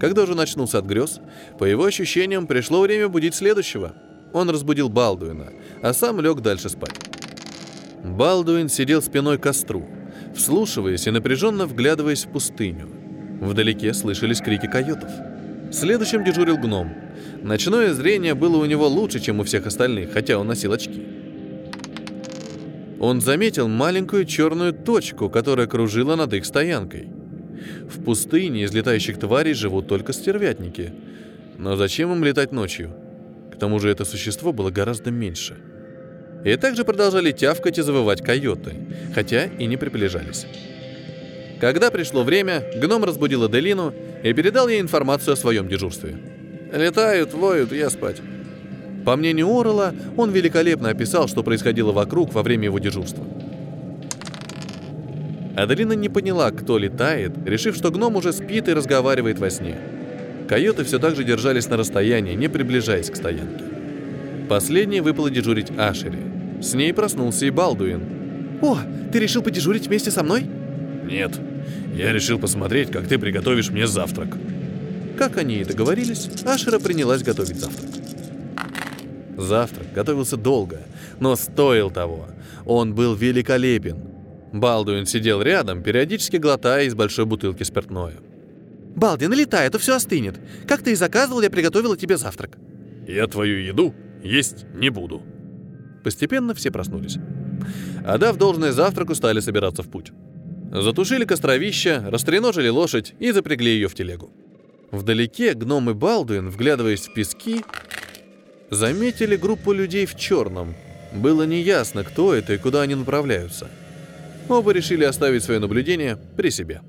Когда 0.00 0.26
же 0.26 0.34
начнулся 0.34 0.78
от 0.78 0.84
грез, 0.84 1.20
по 1.58 1.64
его 1.64 1.84
ощущениям 1.84 2.46
пришло 2.46 2.80
время 2.80 3.08
будить 3.08 3.34
следующего. 3.34 3.94
Он 4.32 4.50
разбудил 4.50 4.88
Балдуина, 4.88 5.52
а 5.82 5.92
сам 5.92 6.20
лег 6.20 6.40
дальше 6.40 6.68
спать. 6.68 6.98
Балдуин 8.02 8.68
сидел 8.68 9.00
спиной 9.00 9.38
к 9.38 9.42
костру, 9.44 9.86
вслушиваясь 10.34 11.06
и 11.06 11.10
напряженно 11.10 11.66
вглядываясь 11.66 12.24
в 12.24 12.32
пустыню. 12.32 12.88
Вдалеке 13.40 13.94
слышались 13.94 14.40
крики 14.40 14.66
койотов. 14.66 15.10
Следующим 15.72 16.24
дежурил 16.24 16.58
гном. 16.58 16.92
Ночное 17.42 17.92
зрение 17.94 18.34
было 18.34 18.56
у 18.56 18.64
него 18.64 18.88
лучше, 18.88 19.20
чем 19.20 19.40
у 19.40 19.44
всех 19.44 19.66
остальных, 19.66 20.12
хотя 20.12 20.38
он 20.38 20.48
носил 20.48 20.72
очки. 20.72 21.21
Он 23.02 23.20
заметил 23.20 23.66
маленькую 23.66 24.26
черную 24.26 24.72
точку, 24.72 25.28
которая 25.28 25.66
кружила 25.66 26.14
над 26.14 26.32
их 26.34 26.46
стоянкой. 26.46 27.08
В 27.90 28.04
пустыне 28.04 28.62
из 28.62 28.72
летающих 28.72 29.18
тварей 29.18 29.54
живут 29.54 29.88
только 29.88 30.12
стервятники. 30.12 30.92
Но 31.58 31.74
зачем 31.74 32.12
им 32.12 32.22
летать 32.22 32.52
ночью? 32.52 32.94
К 33.52 33.58
тому 33.58 33.80
же 33.80 33.90
это 33.90 34.04
существо 34.04 34.52
было 34.52 34.70
гораздо 34.70 35.10
меньше. 35.10 35.56
И 36.44 36.56
также 36.56 36.84
продолжали 36.84 37.32
тявкать 37.32 37.76
и 37.76 37.82
завывать 37.82 38.22
койоты, 38.22 38.76
хотя 39.16 39.46
и 39.46 39.66
не 39.66 39.76
приближались. 39.76 40.46
Когда 41.60 41.90
пришло 41.90 42.22
время, 42.22 42.62
гном 42.76 43.02
разбудил 43.02 43.42
Аделину 43.42 43.92
и 44.22 44.32
передал 44.32 44.68
ей 44.68 44.80
информацию 44.80 45.32
о 45.32 45.36
своем 45.36 45.66
дежурстве. 45.66 46.18
«Летают, 46.72 47.34
воют, 47.34 47.72
я 47.72 47.90
спать». 47.90 48.22
По 49.04 49.16
мнению 49.16 49.48
Орла, 49.48 49.94
он 50.16 50.30
великолепно 50.30 50.90
описал, 50.90 51.28
что 51.28 51.42
происходило 51.42 51.92
вокруг 51.92 52.32
во 52.32 52.42
время 52.42 52.64
его 52.64 52.78
дежурства. 52.78 53.24
Аделина 55.56 55.92
не 55.92 56.08
поняла, 56.08 56.50
кто 56.50 56.78
летает, 56.78 57.32
решив, 57.44 57.76
что 57.76 57.90
гном 57.90 58.16
уже 58.16 58.32
спит 58.32 58.68
и 58.68 58.72
разговаривает 58.72 59.38
во 59.38 59.50
сне. 59.50 59.76
Койоты 60.48 60.84
все 60.84 60.98
так 60.98 61.14
же 61.14 61.24
держались 61.24 61.68
на 61.68 61.76
расстоянии, 61.76 62.34
не 62.34 62.48
приближаясь 62.48 63.10
к 63.10 63.16
стоянке. 63.16 63.64
Последней 64.48 65.00
выпало 65.00 65.30
дежурить 65.30 65.70
Ашери. 65.76 66.18
С 66.60 66.74
ней 66.74 66.92
проснулся 66.94 67.46
и 67.46 67.50
Балдуин. 67.50 68.02
«О, 68.62 68.78
ты 69.12 69.18
решил 69.18 69.42
подежурить 69.42 69.88
вместе 69.88 70.10
со 70.10 70.22
мной?» 70.22 70.46
«Нет, 71.04 71.32
я 71.94 72.12
решил 72.12 72.38
посмотреть, 72.38 72.90
как 72.90 73.06
ты 73.08 73.18
приготовишь 73.18 73.70
мне 73.70 73.86
завтрак». 73.86 74.36
Как 75.18 75.36
они 75.36 75.56
и 75.56 75.64
договорились, 75.64 76.28
Ашера 76.44 76.78
принялась 76.78 77.22
готовить 77.22 77.60
завтрак. 77.60 78.01
Завтрак 79.36 79.92
готовился 79.94 80.36
долго, 80.36 80.82
но 81.20 81.36
стоил 81.36 81.90
того. 81.90 82.26
Он 82.66 82.94
был 82.94 83.14
великолепен. 83.14 83.98
Балдуин 84.52 85.06
сидел 85.06 85.40
рядом, 85.40 85.82
периодически 85.82 86.36
глотая 86.36 86.84
из 86.84 86.94
большой 86.94 87.24
бутылки 87.24 87.62
спиртное. 87.62 88.14
«Балди, 88.94 89.26
налетай, 89.26 89.66
а 89.66 89.70
то 89.70 89.78
все 89.78 89.96
остынет. 89.96 90.38
Как 90.68 90.82
ты 90.82 90.92
и 90.92 90.94
заказывал, 90.94 91.40
я 91.40 91.50
приготовила 91.50 91.96
тебе 91.96 92.18
завтрак». 92.18 92.58
«Я 93.08 93.26
твою 93.26 93.58
еду 93.58 93.94
есть 94.22 94.66
не 94.74 94.90
буду». 94.90 95.22
Постепенно 96.04 96.54
все 96.54 96.70
проснулись. 96.70 97.16
Отдав 98.04 98.36
должное 98.36 98.72
завтраку, 98.72 99.14
стали 99.14 99.40
собираться 99.40 99.82
в 99.82 99.88
путь. 99.88 100.12
Затушили 100.72 101.24
костровища, 101.24 102.04
растреножили 102.10 102.68
лошадь 102.68 103.14
и 103.18 103.30
запрягли 103.30 103.70
ее 103.70 103.88
в 103.88 103.94
телегу. 103.94 104.30
Вдалеке 104.90 105.54
гном 105.54 105.90
и 105.90 105.94
Балдуин, 105.94 106.50
вглядываясь 106.50 107.08
в 107.08 107.14
пески, 107.14 107.64
заметили 108.72 109.36
группу 109.36 109.72
людей 109.72 110.06
в 110.06 110.16
черном. 110.16 110.74
Было 111.12 111.42
неясно, 111.42 112.04
кто 112.04 112.32
это 112.32 112.54
и 112.54 112.58
куда 112.58 112.80
они 112.80 112.94
направляются. 112.94 113.68
Оба 114.48 114.72
решили 114.72 115.04
оставить 115.04 115.44
свое 115.44 115.60
наблюдение 115.60 116.16
при 116.16 116.50
себе. 116.50 116.80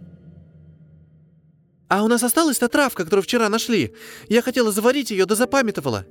«А 1.90 2.04
у 2.04 2.08
нас 2.08 2.24
осталась 2.24 2.58
та 2.58 2.70
травка, 2.70 3.04
которую 3.04 3.24
вчера 3.24 3.50
нашли. 3.50 3.94
Я 4.30 4.42
хотела 4.42 4.72
заварить 4.72 5.12
ее, 5.12 5.26
да 5.26 5.36
запамятовала». 5.36 6.06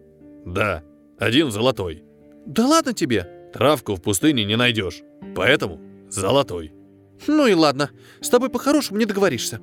«Да, 0.45 0.85
один 1.19 1.51
золотой». 1.51 2.05
«Да 2.47 2.67
ладно 2.67 2.93
тебе!» 2.93 3.27
«Травку 3.55 3.95
в 3.95 4.03
пустыне 4.03 4.45
не 4.45 4.57
найдешь, 4.57 5.03
поэтому 5.35 5.81
золотой». 6.11 6.73
«Ну 7.27 7.47
и 7.47 7.55
ладно, 7.55 7.91
с 8.21 8.29
тобой 8.29 8.51
по-хорошему 8.51 8.99
не 8.99 9.07
договоришься». 9.07 9.61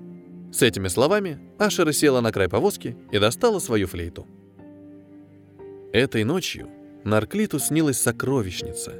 С 0.51 0.63
этими 0.63 0.87
словами 0.87 1.39
Ашера 1.59 1.91
села 1.91 2.21
на 2.21 2.31
край 2.31 2.49
повозки 2.49 2.97
и 3.11 3.19
достала 3.19 3.59
свою 3.59 3.87
флейту. 3.87 4.27
Этой 5.91 6.23
ночью 6.23 6.69
Нарклиту 7.03 7.57
снилась 7.57 7.99
сокровищница. 7.99 8.93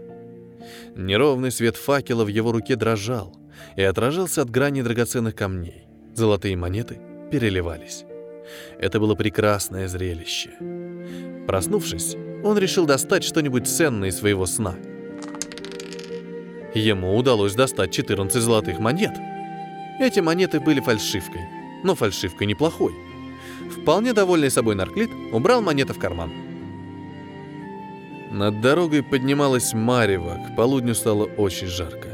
Неровный 0.95 1.51
свет 1.51 1.75
факела 1.75 2.25
в 2.25 2.29
его 2.29 2.51
руке 2.51 2.75
дрожал 2.75 3.35
и 3.75 3.83
отражался 3.83 4.41
от 4.41 4.49
грани 4.49 4.81
драгоценных 4.81 5.35
камней. 5.35 5.87
Золотые 6.15 6.55
монеты 6.55 6.99
переливались. 7.31 8.05
Это 8.79 8.99
было 8.99 9.13
прекрасное 9.13 9.87
зрелище. 9.87 10.49
Проснувшись, 11.45 12.15
он 12.43 12.57
решил 12.57 12.87
достать 12.87 13.23
что-нибудь 13.23 13.67
ценное 13.67 14.09
из 14.09 14.17
своего 14.17 14.47
сна. 14.47 14.75
Ему 16.73 17.15
удалось 17.15 17.53
достать 17.53 17.91
14 17.91 18.41
золотых 18.41 18.79
монет. 18.79 19.13
Эти 19.99 20.21
монеты 20.21 20.59
были 20.59 20.79
фальшивкой, 20.79 21.41
но 21.83 21.93
фальшивкой 21.93 22.47
неплохой. 22.47 22.93
Вполне 23.69 24.13
довольный 24.13 24.49
собой 24.49 24.73
Нарклит 24.73 25.11
убрал 25.31 25.61
монеты 25.61 25.93
в 25.93 25.99
карман. 25.99 26.48
Над 28.31 28.61
дорогой 28.61 29.01
поднималась 29.01 29.73
марево, 29.73 30.39
к 30.47 30.55
полудню 30.55 30.93
стало 30.93 31.25
очень 31.25 31.67
жарко. 31.67 32.07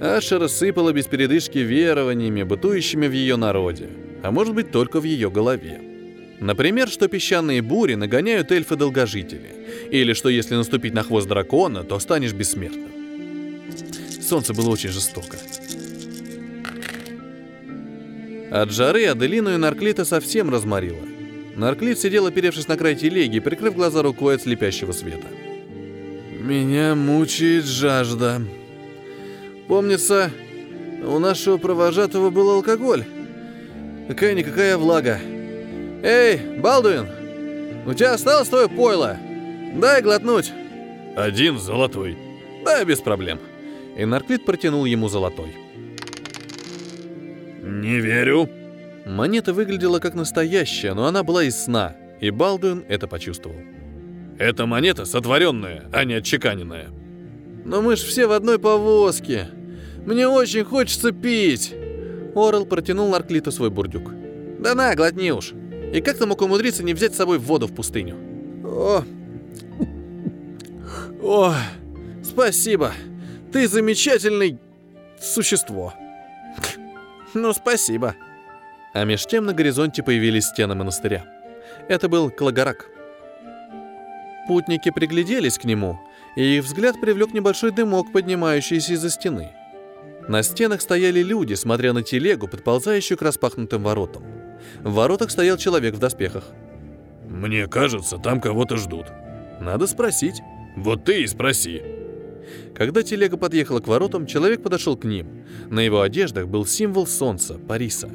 Аша 0.00 0.38
рассыпала 0.38 0.92
без 0.92 1.06
передышки 1.06 1.58
верованиями, 1.58 2.42
бытующими 2.42 3.06
в 3.06 3.12
ее 3.12 3.36
народе, 3.36 3.88
а 4.22 4.30
может 4.30 4.54
быть 4.54 4.70
только 4.70 5.00
в 5.00 5.04
ее 5.04 5.30
голове. 5.30 5.80
Например, 6.40 6.88
что 6.88 7.08
песчаные 7.08 7.62
бури 7.62 7.94
нагоняют 7.94 8.50
эльфы-долгожители, 8.50 9.88
или 9.90 10.12
что 10.14 10.28
если 10.28 10.54
наступить 10.54 10.94
на 10.94 11.02
хвост 11.02 11.28
дракона, 11.28 11.82
то 11.82 11.98
станешь 11.98 12.32
бессмертным. 12.32 12.90
Солнце 14.22 14.54
было 14.54 14.70
очень 14.70 14.90
жестоко. 14.90 15.36
От 18.50 18.70
жары 18.70 19.06
Аделину 19.06 19.54
и 19.54 19.56
Нарклита 19.56 20.04
совсем 20.04 20.50
разморило. 20.50 21.15
Нарклит 21.56 21.98
сидел, 21.98 22.26
оперевшись 22.26 22.68
на 22.68 22.76
край 22.76 22.94
телеги, 22.96 23.38
прикрыв 23.38 23.74
глаза 23.74 24.02
рукой 24.02 24.34
от 24.34 24.42
слепящего 24.42 24.92
света. 24.92 25.26
«Меня 26.38 26.94
мучает 26.94 27.64
жажда. 27.64 28.42
Помнится, 29.66 30.30
у 31.02 31.18
нашего 31.18 31.56
провожатого 31.56 32.28
был 32.28 32.50
алкоголь. 32.50 33.04
Какая-никакая 34.06 34.76
влага. 34.76 35.18
Эй, 36.02 36.58
Балдуин, 36.58 37.08
у 37.86 37.94
тебя 37.94 38.12
осталось 38.12 38.48
твое 38.48 38.68
пойло? 38.68 39.16
Дай 39.76 40.02
глотнуть». 40.02 40.52
«Один 41.16 41.58
золотой». 41.58 42.18
«Да, 42.66 42.84
без 42.84 43.00
проблем». 43.00 43.40
И 43.96 44.04
Нарклит 44.04 44.44
протянул 44.44 44.84
ему 44.84 45.08
золотой. 45.08 45.56
«Не 47.62 47.98
верю». 47.98 48.50
Монета 49.06 49.52
выглядела 49.52 50.00
как 50.00 50.14
настоящая, 50.14 50.92
но 50.92 51.06
она 51.06 51.22
была 51.22 51.44
из 51.44 51.56
сна, 51.56 51.94
и 52.20 52.30
Балдуин 52.30 52.84
это 52.88 53.06
почувствовал. 53.06 53.56
«Это 54.36 54.66
монета 54.66 55.04
сотворенная, 55.04 55.84
а 55.92 56.04
не 56.04 56.14
отчеканенная». 56.14 56.88
«Но 57.64 57.82
мы 57.82 57.94
ж 57.94 58.00
все 58.00 58.26
в 58.26 58.32
одной 58.32 58.58
повозке. 58.58 59.48
Мне 60.04 60.26
очень 60.26 60.64
хочется 60.64 61.12
пить». 61.12 61.72
Орел 62.34 62.66
протянул 62.66 63.08
Нарклиту 63.08 63.52
свой 63.52 63.70
бурдюк. 63.70 64.10
«Да 64.58 64.74
на, 64.74 64.94
глотни 64.96 65.30
уж. 65.30 65.52
И 65.94 66.00
как 66.00 66.18
ты 66.18 66.26
мог 66.26 66.42
умудриться 66.42 66.82
не 66.82 66.92
взять 66.92 67.14
с 67.14 67.16
собой 67.16 67.38
воду 67.38 67.68
в 67.68 67.74
пустыню?» 67.74 68.16
«О, 68.64 69.04
о, 71.22 71.54
спасибо. 72.24 72.92
Ты 73.52 73.68
замечательный 73.68 74.58
существо». 75.20 75.94
«Ну, 77.34 77.52
спасибо». 77.52 78.16
А 78.96 79.04
меж 79.04 79.26
тем 79.26 79.44
на 79.44 79.52
горизонте 79.52 80.02
появились 80.02 80.46
стены 80.46 80.74
монастыря. 80.74 81.22
Это 81.86 82.08
был 82.08 82.30
Клагарак. 82.30 82.86
Путники 84.48 84.90
пригляделись 84.90 85.58
к 85.58 85.64
нему, 85.64 86.00
и 86.34 86.56
их 86.56 86.64
взгляд 86.64 86.98
привлек 86.98 87.34
небольшой 87.34 87.72
дымок, 87.72 88.10
поднимающийся 88.10 88.94
из-за 88.94 89.10
стены. 89.10 89.50
На 90.28 90.42
стенах 90.42 90.80
стояли 90.80 91.22
люди, 91.22 91.52
смотря 91.52 91.92
на 91.92 92.02
телегу, 92.02 92.48
подползающую 92.48 93.18
к 93.18 93.22
распахнутым 93.22 93.82
воротам. 93.82 94.24
В 94.80 94.94
воротах 94.94 95.30
стоял 95.30 95.58
человек 95.58 95.94
в 95.94 95.98
доспехах. 95.98 96.44
«Мне 97.28 97.66
кажется, 97.66 98.16
там 98.16 98.40
кого-то 98.40 98.78
ждут». 98.78 99.08
«Надо 99.60 99.86
спросить». 99.88 100.40
«Вот 100.74 101.04
ты 101.04 101.20
и 101.20 101.26
спроси». 101.26 101.82
Когда 102.74 103.02
телега 103.02 103.36
подъехала 103.36 103.80
к 103.80 103.88
воротам, 103.88 104.24
человек 104.26 104.62
подошел 104.62 104.96
к 104.96 105.04
ним. 105.04 105.44
На 105.68 105.80
его 105.80 106.00
одеждах 106.00 106.46
был 106.48 106.64
символ 106.64 107.06
солнца, 107.06 107.58
Париса. 107.58 108.08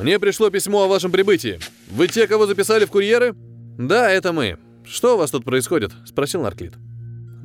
«Мне 0.00 0.18
пришло 0.18 0.50
письмо 0.50 0.84
о 0.84 0.88
вашем 0.88 1.12
прибытии. 1.12 1.60
Вы 1.88 2.08
те, 2.08 2.26
кого 2.26 2.46
записали 2.46 2.84
в 2.84 2.90
курьеры?» 2.90 3.34
«Да, 3.78 4.10
это 4.10 4.32
мы. 4.32 4.58
Что 4.84 5.14
у 5.14 5.18
вас 5.18 5.30
тут 5.30 5.44
происходит?»— 5.44 5.92
спросил 6.06 6.42
Нарклит. 6.42 6.74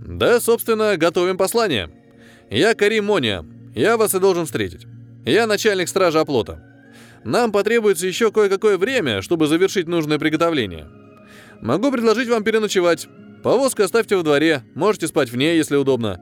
«Да, 0.06 0.40
собственно, 0.40 0.98
готовим 0.98 1.38
послание. 1.38 1.92
Я 2.50 2.74
Карим 2.74 3.06
Мония. 3.06 3.46
Я 3.76 3.98
вас 3.98 4.16
и 4.16 4.20
должен 4.20 4.46
встретить. 4.46 4.88
Я 5.26 5.48
начальник 5.48 5.88
стражи 5.88 6.20
оплота. 6.20 6.64
Нам 7.24 7.52
потребуется 7.52 8.08
еще 8.08 8.32
кое-какое 8.32 8.78
время, 8.78 9.22
чтобы 9.22 9.48
завершить 9.48 9.88
нужное 9.88 10.18
приготовление. 10.20 10.90
Могу 11.62 11.92
предложить 11.92 12.30
вам 12.30 12.44
переночевать. 12.44 13.08
Повозку 13.44 13.84
оставьте 13.84 14.16
во 14.16 14.24
дворе, 14.24 14.64
можете 14.76 15.08
спать 15.08 15.30
в 15.30 15.38
ней, 15.38 15.56
если 15.58 15.76
удобно. 15.76 16.22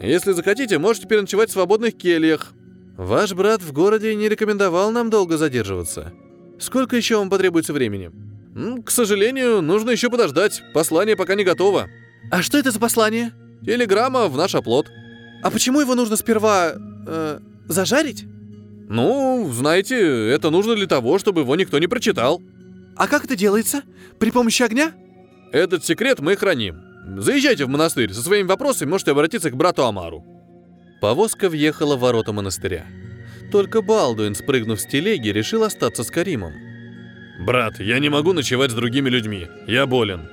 Если 0.00 0.32
захотите, 0.32 0.78
можете 0.78 1.06
переночевать 1.06 1.50
в 1.50 1.52
свободных 1.52 1.96
кельях. 1.96 2.52
Ваш 2.96 3.34
брат 3.34 3.62
в 3.62 3.72
городе 3.72 4.14
не 4.14 4.28
рекомендовал 4.28 4.90
нам 4.90 5.10
долго 5.10 5.36
задерживаться. 5.36 6.12
Сколько 6.58 6.96
еще 6.96 7.18
вам 7.18 7.28
потребуется 7.28 7.72
времени? 7.72 8.10
К 8.84 8.90
сожалению, 8.90 9.60
нужно 9.60 9.90
еще 9.90 10.08
подождать. 10.08 10.62
Послание 10.72 11.14
пока 11.14 11.34
не 11.34 11.44
готово. 11.44 11.88
А 12.30 12.42
что 12.42 12.56
это 12.56 12.70
за 12.70 12.80
послание? 12.80 13.32
Телеграмма 13.64 14.28
в 14.28 14.36
наш 14.36 14.54
оплот. 14.54 14.86
А 15.42 15.50
почему 15.50 15.80
его 15.80 15.94
нужно 15.94 16.16
сперва 16.16 16.72
э, 16.74 17.40
зажарить? 17.68 18.24
Ну, 18.88 19.50
знаете, 19.52 20.30
это 20.30 20.48
нужно 20.50 20.74
для 20.74 20.86
того, 20.86 21.18
чтобы 21.18 21.42
его 21.42 21.54
никто 21.54 21.78
не 21.78 21.86
прочитал. 21.86 22.40
А 22.96 23.08
как 23.08 23.26
это 23.26 23.36
делается? 23.36 23.82
При 24.18 24.30
помощи 24.30 24.62
огня? 24.62 24.92
Этот 25.52 25.84
секрет 25.84 26.20
мы 26.20 26.34
храним. 26.36 26.80
Заезжайте 27.18 27.66
в 27.66 27.68
монастырь. 27.68 28.12
Со 28.14 28.22
своими 28.22 28.46
вопросами 28.46 28.88
можете 28.88 29.10
обратиться 29.10 29.50
к 29.50 29.56
брату 29.56 29.84
Амару. 29.84 30.24
Повозка 31.00 31.48
въехала 31.48 31.96
в 31.96 32.00
ворота 32.00 32.32
монастыря. 32.32 32.86
Только 33.52 33.82
Балдуин, 33.82 34.34
спрыгнув 34.34 34.80
с 34.80 34.86
телеги, 34.86 35.28
решил 35.28 35.62
остаться 35.62 36.02
с 36.02 36.10
Каримом. 36.10 36.54
«Брат, 37.38 37.80
я 37.80 37.98
не 37.98 38.08
могу 38.08 38.32
ночевать 38.32 38.70
с 38.70 38.74
другими 38.74 39.10
людьми. 39.10 39.46
Я 39.66 39.86
болен. 39.86 40.28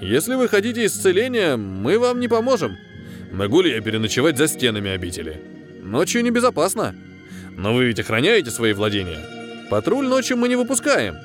Если 0.00 0.34
вы 0.34 0.48
хотите 0.48 0.86
исцеления, 0.86 1.56
мы 1.56 1.98
вам 1.98 2.18
не 2.18 2.28
поможем. 2.28 2.76
Могу 3.30 3.60
ли 3.60 3.70
я 3.70 3.80
переночевать 3.80 4.38
за 4.38 4.48
стенами 4.48 4.90
обители? 4.90 5.40
Ночью 5.82 6.22
небезопасно. 6.22 6.94
Но 7.50 7.74
вы 7.74 7.86
ведь 7.86 8.00
охраняете 8.00 8.50
свои 8.50 8.72
владения. 8.72 9.20
Патруль 9.70 10.06
ночью 10.06 10.36
мы 10.36 10.48
не 10.48 10.56
выпускаем. 10.56 11.16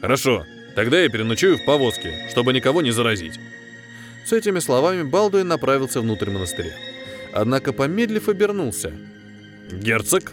Хорошо, 0.00 0.44
тогда 0.74 1.00
я 1.00 1.08
переночую 1.08 1.58
в 1.58 1.64
повозке, 1.64 2.28
чтобы 2.30 2.52
никого 2.52 2.82
не 2.82 2.90
заразить. 2.90 3.38
С 4.26 4.32
этими 4.32 4.58
словами 4.58 5.02
Балдуин 5.02 5.48
направился 5.48 6.00
внутрь 6.00 6.30
монастыря. 6.30 6.72
Однако, 7.36 7.74
помедлив, 7.74 8.30
обернулся. 8.30 8.94
«Герцог?» 9.70 10.32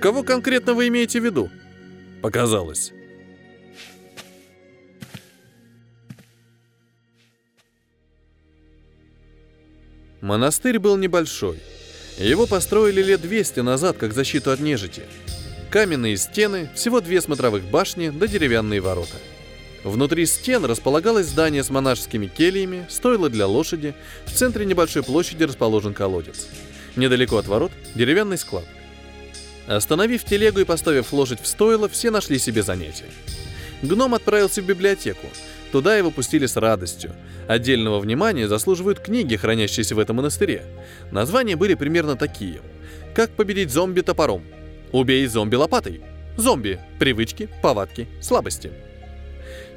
«Кого 0.00 0.22
конкретно 0.22 0.74
вы 0.74 0.86
имеете 0.86 1.20
в 1.20 1.24
виду?» 1.24 1.50
«Показалось». 2.22 2.92
Монастырь 10.20 10.78
был 10.78 10.96
небольшой. 10.96 11.58
Его 12.16 12.46
построили 12.46 13.02
лет 13.02 13.20
200 13.20 13.60
назад 13.60 13.96
как 13.96 14.12
защиту 14.12 14.52
от 14.52 14.60
нежити. 14.60 15.02
Каменные 15.70 16.16
стены, 16.16 16.70
всего 16.76 17.00
две 17.00 17.20
смотровых 17.20 17.64
башни 17.64 18.10
да 18.10 18.28
деревянные 18.28 18.80
ворота. 18.80 19.16
Внутри 19.86 20.26
стен 20.26 20.64
располагалось 20.64 21.28
здание 21.28 21.62
с 21.62 21.70
монашескими 21.70 22.26
кельями, 22.26 22.86
стойло 22.88 23.30
для 23.30 23.46
лошади, 23.46 23.94
в 24.24 24.32
центре 24.32 24.66
небольшой 24.66 25.04
площади 25.04 25.44
расположен 25.44 25.94
колодец. 25.94 26.48
Недалеко 26.96 27.36
от 27.36 27.46
ворот– 27.46 27.70
деревянный 27.94 28.36
склад. 28.36 28.64
Остановив 29.68 30.24
телегу 30.24 30.58
и 30.58 30.64
поставив 30.64 31.12
лошадь 31.12 31.40
в 31.40 31.46
стойло, 31.46 31.88
все 31.88 32.10
нашли 32.10 32.40
себе 32.40 32.64
занятие. 32.64 33.06
Гном 33.80 34.14
отправился 34.14 34.60
в 34.60 34.66
библиотеку. 34.66 35.28
Туда 35.70 35.96
его 35.96 36.10
пустили 36.10 36.46
с 36.46 36.56
радостью. 36.56 37.12
Отдельного 37.46 38.00
внимания 38.00 38.48
заслуживают 38.48 38.98
книги, 38.98 39.36
хранящиеся 39.36 39.94
в 39.94 40.00
этом 40.00 40.16
монастыре. 40.16 40.64
Названия 41.12 41.54
были 41.54 41.74
примерно 41.74 42.16
такие. 42.16 42.60
«Как 43.14 43.30
победить 43.30 43.70
зомби 43.70 44.00
топором», 44.00 44.42
«Убей 44.90 45.24
зомби 45.28 45.54
лопатой», 45.54 46.00
«Зомби. 46.36 46.80
Привычки, 46.98 47.48
повадки, 47.62 48.08
слабости». 48.20 48.72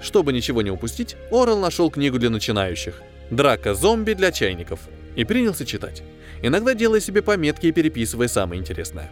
Чтобы 0.02 0.32
ничего 0.34 0.62
не 0.62 0.72
упустить, 0.72 1.16
Орел 1.32 1.60
нашел 1.60 1.92
книгу 1.92 2.20
для 2.20 2.30
начинающих 2.30 3.02
«Драка 3.30 3.74
зомби 3.74 4.14
для 4.14 4.32
чайников» 4.32 4.80
и 5.16 5.26
принялся 5.26 5.66
читать, 5.66 6.04
иногда 6.42 6.74
делая 6.74 7.02
себе 7.02 7.22
пометки 7.22 7.68
и 7.68 7.72
переписывая 7.72 8.28
самое 8.28 8.62
интересное. 8.62 9.12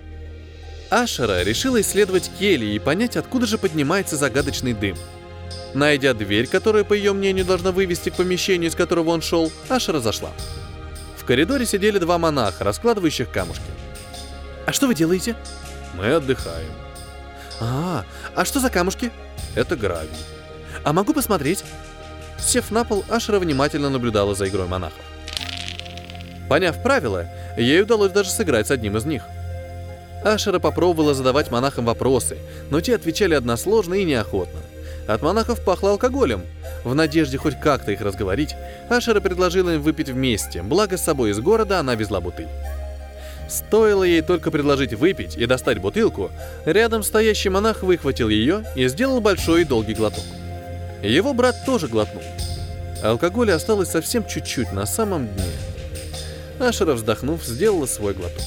Ашера 0.90 1.44
решила 1.44 1.82
исследовать 1.82 2.32
кельи 2.40 2.74
и 2.74 2.80
понять, 2.80 3.18
откуда 3.18 3.46
же 3.46 3.58
поднимается 3.58 4.16
загадочный 4.16 4.74
дым. 4.74 4.96
Найдя 5.74 6.14
дверь, 6.14 6.48
которая, 6.48 6.86
по 6.86 6.94
ее 6.94 7.12
мнению, 7.12 7.44
должна 7.44 7.72
вывести 7.74 8.10
к 8.10 8.16
помещению, 8.16 8.70
из 8.70 8.76
которого 8.76 9.10
он 9.10 9.22
шел, 9.22 9.52
Ашера 9.68 10.00
зашла. 10.00 10.32
В 11.18 11.26
коридоре 11.26 11.66
сидели 11.66 12.00
два 12.00 12.18
монаха, 12.18 12.64
раскладывающих 12.64 13.30
камушки. 13.30 13.66
«А 14.66 14.72
что 14.72 14.88
вы 14.88 14.96
делаете?» 14.96 15.36
«Мы 15.96 16.14
отдыхаем». 16.14 16.72
«А, 17.60 18.06
а 18.34 18.46
что 18.46 18.62
за 18.62 18.70
камушки?» 18.70 19.12
«Это 19.56 19.76
гравий». 19.76 20.10
«А 20.88 20.94
могу 20.94 21.14
посмотреть?» 21.14 21.66
Сев 22.40 22.72
на 22.72 22.86
пол, 22.86 23.04
Ашера 23.10 23.40
внимательно 23.40 23.90
наблюдала 23.90 24.36
за 24.36 24.48
игрой 24.48 24.68
монахов. 24.68 25.04
Поняв 26.48 26.82
правила, 26.82 27.26
ей 27.58 27.82
удалось 27.82 28.14
даже 28.14 28.30
сыграть 28.30 28.68
с 28.68 28.72
одним 28.72 28.96
из 28.96 29.04
них. 29.04 29.24
Ашера 30.24 30.60
попробовала 30.60 31.14
задавать 31.14 31.52
монахам 31.52 31.84
вопросы, 31.84 32.38
но 32.70 32.80
те 32.80 32.96
отвечали 32.96 33.34
односложно 33.34 33.96
и 33.96 34.06
неохотно. 34.06 34.62
От 35.10 35.22
монахов 35.22 35.62
пахло 35.62 35.92
алкоголем. 35.92 36.44
В 36.86 36.96
надежде 36.96 37.38
хоть 37.38 37.60
как-то 37.60 37.92
их 37.92 38.00
разговорить, 38.00 38.56
Ашера 38.90 39.20
предложила 39.20 39.72
им 39.76 39.82
выпить 39.82 40.08
вместе, 40.08 40.62
благо 40.64 40.96
с 40.96 41.04
собой 41.04 41.32
из 41.32 41.40
города 41.42 41.82
она 41.82 41.96
везла 41.96 42.22
бутыль. 42.22 42.48
Стоило 43.50 44.06
ей 44.06 44.22
только 44.22 44.52
предложить 44.52 44.94
выпить 44.94 45.36
и 45.36 45.48
достать 45.48 45.80
бутылку, 45.80 46.32
рядом 46.64 47.04
стоящий 47.04 47.50
монах 47.50 47.84
выхватил 47.84 48.30
ее 48.30 48.64
и 48.78 48.88
сделал 48.88 49.20
большой 49.20 49.64
и 49.64 49.66
долгий 49.66 49.94
глоток. 49.94 50.24
Его 51.04 51.34
брат 51.34 51.56
тоже 51.66 51.88
глотнул. 51.88 52.24
Алкоголя 53.04 53.56
осталось 53.56 53.90
совсем 53.90 54.26
чуть-чуть 54.26 54.72
на 54.72 54.86
самом 54.86 55.28
дне. 55.28 55.46
Ашера, 56.60 56.94
вздохнув, 56.94 57.44
сделала 57.44 57.86
свой 57.86 58.14
глоток. 58.14 58.42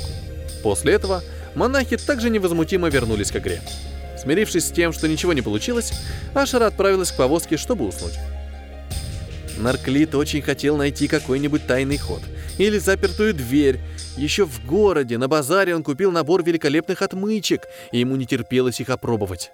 После 0.62 0.94
этого 0.94 1.22
монахи 1.54 1.96
также 1.96 2.30
невозмутимо 2.30 2.88
вернулись 2.88 3.30
к 3.30 3.36
игре. 3.36 3.60
Смирившись 4.18 4.66
с 4.66 4.70
тем, 4.70 4.92
что 4.92 5.08
ничего 5.08 5.32
не 5.32 5.42
получилось, 5.42 5.92
Ашера 6.34 6.66
отправилась 6.66 7.12
к 7.12 7.16
повозке, 7.16 7.56
чтобы 7.56 7.86
уснуть. 7.86 8.18
Нарклит 9.58 10.14
очень 10.14 10.42
хотел 10.42 10.76
найти 10.76 11.06
какой-нибудь 11.06 11.66
тайный 11.66 11.98
ход 11.98 12.22
или 12.58 12.78
запертую 12.78 13.34
дверь. 13.34 13.80
Еще 14.16 14.44
в 14.44 14.66
городе, 14.66 15.18
на 15.18 15.28
базаре 15.28 15.74
он 15.74 15.82
купил 15.82 16.10
набор 16.10 16.42
великолепных 16.42 17.02
отмычек, 17.02 17.62
и 17.92 18.00
ему 18.00 18.16
не 18.16 18.26
терпелось 18.26 18.80
их 18.80 18.90
опробовать. 18.90 19.52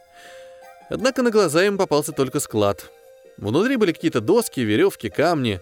Однако 0.88 1.22
на 1.22 1.30
глаза 1.30 1.62
ему 1.62 1.78
попался 1.78 2.12
только 2.12 2.40
склад. 2.40 2.90
Внутри 3.36 3.76
были 3.76 3.92
какие-то 3.92 4.20
доски, 4.20 4.60
веревки, 4.60 5.08
камни. 5.08 5.60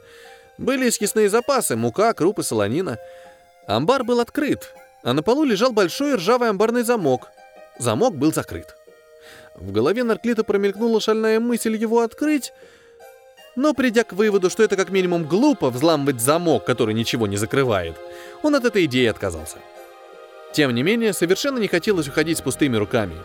Были 0.58 0.90
съестные 0.90 1.28
запасы, 1.28 1.76
мука, 1.76 2.12
крупы, 2.12 2.42
солонина. 2.42 2.98
Амбар 3.66 4.04
был 4.04 4.20
открыт, 4.20 4.72
а 5.02 5.12
на 5.12 5.22
полу 5.22 5.44
лежал 5.44 5.72
большой 5.72 6.16
ржавый 6.16 6.50
амбарный 6.50 6.82
замок. 6.82 7.28
Замок 7.78 8.16
был 8.16 8.32
закрыт. 8.32 8.76
В 9.56 9.72
голове 9.72 10.04
Нарклита 10.04 10.44
промелькнула 10.44 11.00
шальная 11.00 11.40
мысль 11.40 11.76
его 11.76 12.00
открыть, 12.00 12.52
но 13.56 13.72
придя 13.72 14.02
к 14.04 14.12
выводу, 14.12 14.50
что 14.50 14.62
это 14.62 14.76
как 14.76 14.90
минимум 14.90 15.24
глупо 15.24 15.70
взламывать 15.70 16.20
замок, 16.20 16.64
который 16.64 16.94
ничего 16.94 17.26
не 17.26 17.36
закрывает, 17.36 17.94
он 18.42 18.54
от 18.56 18.64
этой 18.64 18.84
идеи 18.86 19.06
отказался. 19.06 19.58
Тем 20.52 20.72
не 20.74 20.82
менее, 20.82 21.12
совершенно 21.12 21.58
не 21.58 21.68
хотелось 21.68 22.08
уходить 22.08 22.38
с 22.38 22.42
пустыми 22.42 22.76
руками. 22.76 23.16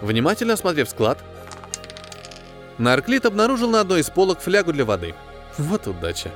Внимательно 0.00 0.54
осмотрев 0.54 0.88
склад, 0.88 1.18
Нарклит 2.78 3.26
обнаружил 3.26 3.70
на 3.70 3.80
одной 3.80 4.00
из 4.00 4.10
полок 4.10 4.40
флягу 4.40 4.72
для 4.72 4.84
воды. 4.84 5.14
Вот 5.58 5.86
удача. 5.86 6.30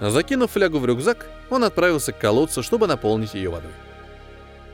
Закинув 0.00 0.50
флягу 0.50 0.78
в 0.78 0.86
рюкзак, 0.86 1.26
он 1.50 1.64
отправился 1.64 2.12
к 2.12 2.18
колодцу, 2.18 2.62
чтобы 2.62 2.86
наполнить 2.86 3.34
ее 3.34 3.48
водой. 3.48 3.72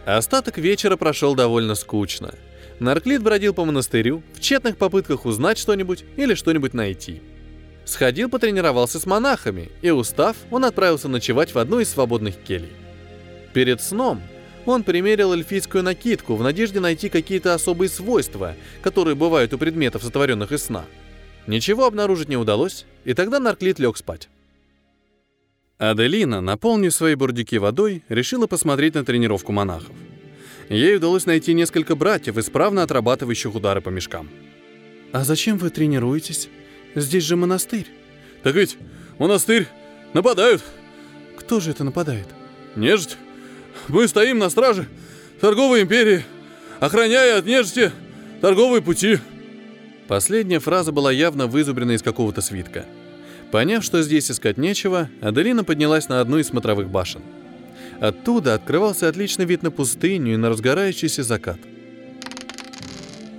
Остаток 0.06 0.58
вечера 0.58 0.96
прошел 0.96 1.34
довольно 1.34 1.74
скучно. 1.74 2.34
Нарклит 2.80 3.22
бродил 3.22 3.54
по 3.54 3.64
монастырю 3.64 4.22
в 4.34 4.40
тщетных 4.40 4.76
попытках 4.76 5.26
узнать 5.26 5.58
что-нибудь 5.58 6.04
или 6.16 6.34
что-нибудь 6.34 6.74
найти. 6.74 7.22
Сходил, 7.84 8.28
потренировался 8.28 8.98
с 8.98 9.06
монахами, 9.06 9.70
и, 9.82 9.90
устав, 9.90 10.36
он 10.50 10.64
отправился 10.64 11.08
ночевать 11.08 11.54
в 11.54 11.58
одну 11.58 11.80
из 11.80 11.90
свободных 11.90 12.36
келей. 12.36 12.72
Перед 13.52 13.82
сном 13.82 14.22
он 14.66 14.82
примерил 14.82 15.32
эльфийскую 15.32 15.82
накидку 15.82 16.36
в 16.36 16.42
надежде 16.42 16.80
найти 16.80 17.08
какие-то 17.08 17.54
особые 17.54 17.88
свойства, 17.88 18.54
которые 18.82 19.14
бывают 19.14 19.52
у 19.54 19.58
предметов, 19.58 20.02
сотворенных 20.02 20.52
из 20.52 20.64
сна. 20.64 20.84
Ничего 21.46 21.86
обнаружить 21.86 22.28
не 22.28 22.36
удалось, 22.36 22.84
и 23.04 23.14
тогда 23.14 23.40
Нарклит 23.40 23.78
лег 23.78 23.96
спать. 23.96 24.28
Аделина, 25.78 26.42
наполнив 26.42 26.94
свои 26.94 27.14
бурдюки 27.14 27.58
водой, 27.58 28.04
решила 28.10 28.46
посмотреть 28.46 28.94
на 28.94 29.04
тренировку 29.04 29.50
монахов. 29.50 29.96
Ей 30.68 30.96
удалось 30.96 31.26
найти 31.26 31.54
несколько 31.54 31.96
братьев, 31.96 32.36
исправно 32.36 32.82
отрабатывающих 32.82 33.54
удары 33.54 33.80
по 33.80 33.88
мешкам. 33.88 34.28
«А 35.10 35.24
зачем 35.24 35.56
вы 35.56 35.70
тренируетесь? 35.70 36.48
Здесь 36.94 37.24
же 37.24 37.36
монастырь». 37.36 37.86
«Так 38.42 38.54
ведь 38.54 38.76
монастырь 39.18 39.66
нападают». 40.12 40.62
«Кто 41.36 41.60
же 41.60 41.70
это 41.70 41.82
нападает?» 41.82 42.28
«Нежить. 42.76 43.16
Мы 43.88 44.08
стоим 44.08 44.38
на 44.38 44.50
страже 44.50 44.86
торговой 45.40 45.82
империи, 45.82 46.24
охраняя 46.80 47.38
от 47.38 47.46
нежити 47.46 47.92
торговые 48.40 48.82
пути». 48.82 49.18
Последняя 50.08 50.58
фраза 50.58 50.90
была 50.90 51.12
явно 51.12 51.46
вызубрена 51.46 51.92
из 51.92 52.02
какого-то 52.02 52.40
свитка. 52.40 52.84
Поняв, 53.52 53.84
что 53.84 54.02
здесь 54.02 54.30
искать 54.30 54.58
нечего, 54.58 55.08
Аделина 55.20 55.62
поднялась 55.62 56.08
на 56.08 56.20
одну 56.20 56.38
из 56.38 56.48
смотровых 56.48 56.88
башен. 56.88 57.22
Оттуда 58.00 58.54
открывался 58.54 59.08
отличный 59.08 59.44
вид 59.44 59.62
на 59.62 59.70
пустыню 59.70 60.34
и 60.34 60.36
на 60.36 60.48
разгорающийся 60.48 61.22
закат. 61.22 61.58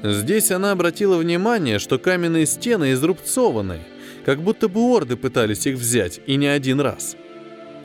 Здесь 0.03 0.51
она 0.51 0.71
обратила 0.71 1.17
внимание, 1.17 1.77
что 1.77 1.99
каменные 1.99 2.45
стены 2.45 2.93
изрубцованы, 2.93 3.79
как 4.25 4.41
будто 4.41 4.67
бы 4.67 4.79
орды 4.79 5.15
пытались 5.15 5.67
их 5.67 5.77
взять, 5.77 6.21
и 6.25 6.35
не 6.35 6.47
один 6.47 6.79
раз. 6.79 7.15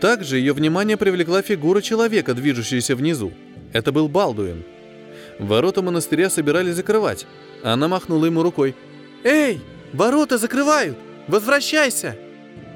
Также 0.01 0.39
ее 0.39 0.53
внимание 0.53 0.97
привлекла 0.97 1.43
фигура 1.43 1.81
человека, 1.81 2.35
движущаяся 2.35 2.95
внизу. 2.95 3.33
Это 3.73 3.93
был 3.93 4.09
Балдуин. 4.09 4.65
Ворота 5.39 5.83
монастыря 5.83 6.31
собирались 6.31 6.75
закрывать. 6.75 7.27
Она 7.63 7.89
махнула 7.89 8.27
ему 8.27 8.43
рукой. 8.43 8.75
«Эй, 9.25 9.61
ворота 9.93 10.39
закрывают! 10.39 10.97
Возвращайся!» 11.29 12.17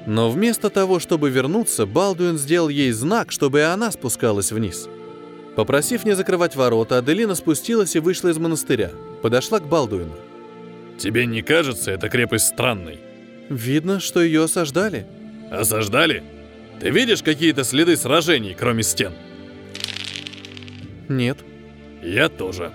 Но 0.07 0.29
вместо 0.31 0.69
того, 0.69 0.99
чтобы 0.99 1.29
вернуться, 1.29 1.85
Балдуин 1.85 2.37
сделал 2.37 2.69
ей 2.69 2.91
знак, 2.91 3.31
чтобы 3.31 3.59
и 3.59 3.63
она 3.63 3.91
спускалась 3.91 4.51
вниз. 4.51 4.89
Попросив 5.55 6.05
не 6.05 6.15
закрывать 6.15 6.55
ворота, 6.55 6.97
Аделина 6.97 7.35
спустилась 7.35 7.95
и 7.95 7.99
вышла 7.99 8.29
из 8.29 8.37
монастыря. 8.37 8.91
Подошла 9.21 9.59
к 9.59 9.67
Балдуину. 9.67 10.15
«Тебе 10.97 11.25
не 11.25 11.41
кажется 11.41 11.91
эта 11.91 12.09
крепость 12.09 12.47
странной?» 12.47 12.99
«Видно, 13.49 13.99
что 13.99 14.21
ее 14.21 14.43
осаждали». 14.43 15.05
«Осаждали? 15.51 16.23
Ты 16.81 16.89
видишь 16.89 17.21
какие-то 17.21 17.63
следы 17.63 17.95
сражений, 17.95 18.55
кроме 18.57 18.81
стен?» 18.81 19.13
«Нет». 21.07 21.37
«Я 22.01 22.27
тоже. 22.27 22.71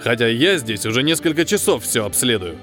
Хотя 0.00 0.26
я 0.26 0.58
здесь 0.58 0.84
уже 0.84 1.04
несколько 1.04 1.44
часов 1.44 1.84
все 1.84 2.04
обследую». 2.04 2.58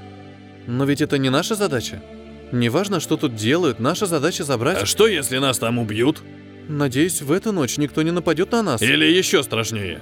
«Но 0.68 0.84
ведь 0.84 1.00
это 1.00 1.18
не 1.18 1.30
наша 1.30 1.56
задача. 1.56 2.04
Неважно, 2.52 3.00
что 3.00 3.16
тут 3.16 3.36
делают, 3.36 3.80
наша 3.80 4.06
задача 4.06 4.44
забрать...» 4.44 4.80
«А 4.82 4.86
что, 4.86 5.08
если 5.08 5.38
нас 5.38 5.60
там 5.60 5.80
убьют?» 5.80 6.22
«Надеюсь, 6.68 7.22
в 7.22 7.32
эту 7.32 7.54
ночь 7.54 7.78
никто 7.78 8.02
не 8.02 8.12
нападет 8.12 8.52
на 8.52 8.62
нас». 8.62 8.82
«Или 8.82 9.06
еще 9.06 9.44
страшнее. 9.44 10.02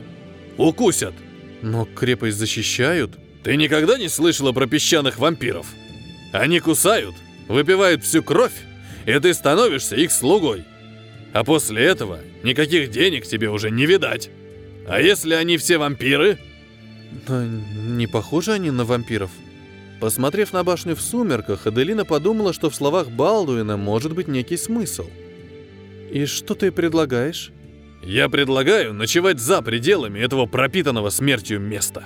Укусят». 0.58 1.14
«Но 1.62 1.86
крепость 1.86 2.38
защищают». 2.38 3.12
«Ты 3.44 3.56
никогда 3.58 4.00
не 4.00 4.10
слышала 4.10 4.52
про 4.54 4.66
песчаных 4.66 5.20
вампиров? 5.20 5.68
Они 6.34 6.60
кусают, 6.60 7.16
выпивают 7.48 8.04
всю 8.04 8.24
кровь, 8.24 8.54
и 9.06 9.18
ты 9.20 9.34
становишься 9.34 9.96
их 9.96 10.12
слугой. 10.12 10.66
А 11.34 11.44
после 11.44 11.84
этого 11.84 12.20
никаких 12.44 12.90
денег 12.90 13.26
тебе 13.26 13.50
уже 13.50 13.70
не 13.70 13.86
видать. 13.86 14.30
А 14.88 15.00
если 15.00 15.34
они 15.34 15.58
все 15.58 15.78
вампиры?» 15.78 16.40
«Да 17.28 17.46
не 17.46 18.08
похожи 18.08 18.52
они 18.52 18.72
на 18.72 18.86
вампиров». 18.86 19.32
Посмотрев 20.00 20.54
на 20.54 20.64
башню 20.64 20.96
в 20.96 21.02
сумерках, 21.02 21.68
Аделина 21.68 22.06
подумала, 22.06 22.54
что 22.54 22.70
в 22.70 22.76
словах 22.76 23.10
Балдуина 23.10 23.76
может 23.76 24.14
быть 24.14 24.28
некий 24.28 24.58
смысл. 24.58 25.08
«И 26.12 26.26
что 26.26 26.56
ты 26.56 26.72
предлагаешь?» 26.72 27.52
«Я 28.02 28.30
предлагаю 28.30 28.94
ночевать 28.94 29.40
за 29.40 29.62
пределами 29.62 30.20
этого 30.20 30.46
пропитанного 30.46 31.10
смертью 31.10 31.60
места». 31.60 32.06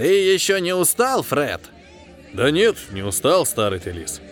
«Ты 0.00 0.32
еще 0.32 0.62
не 0.62 0.74
устал, 0.74 1.22
Фред?» 1.22 1.60
«Да 2.32 2.50
нет, 2.50 2.76
не 2.90 3.02
устал, 3.02 3.44
старый 3.44 3.80
ты 3.80 3.90
лис. 3.90 4.22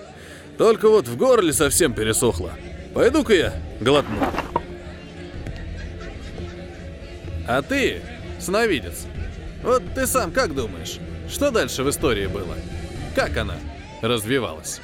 Только 0.57 0.89
вот 0.89 1.07
в 1.07 1.19
горле 1.19 1.53
совсем 1.53 1.93
пересохло. 1.93 2.53
Пойду-ка 2.95 3.35
я 3.35 3.55
глотну». 3.79 4.17
А 7.47 7.61
ты, 7.61 8.01
сновидец, 8.41 9.05
вот 9.63 9.83
ты 9.95 10.07
сам 10.07 10.33
как 10.33 10.55
думаешь, 10.55 11.01
что 11.29 11.51
дальше 11.51 11.83
в 11.83 11.91
истории 11.91 12.29
было? 12.29 12.55
Как 13.15 13.37
она 13.37 13.57
развивалась? 14.01 14.81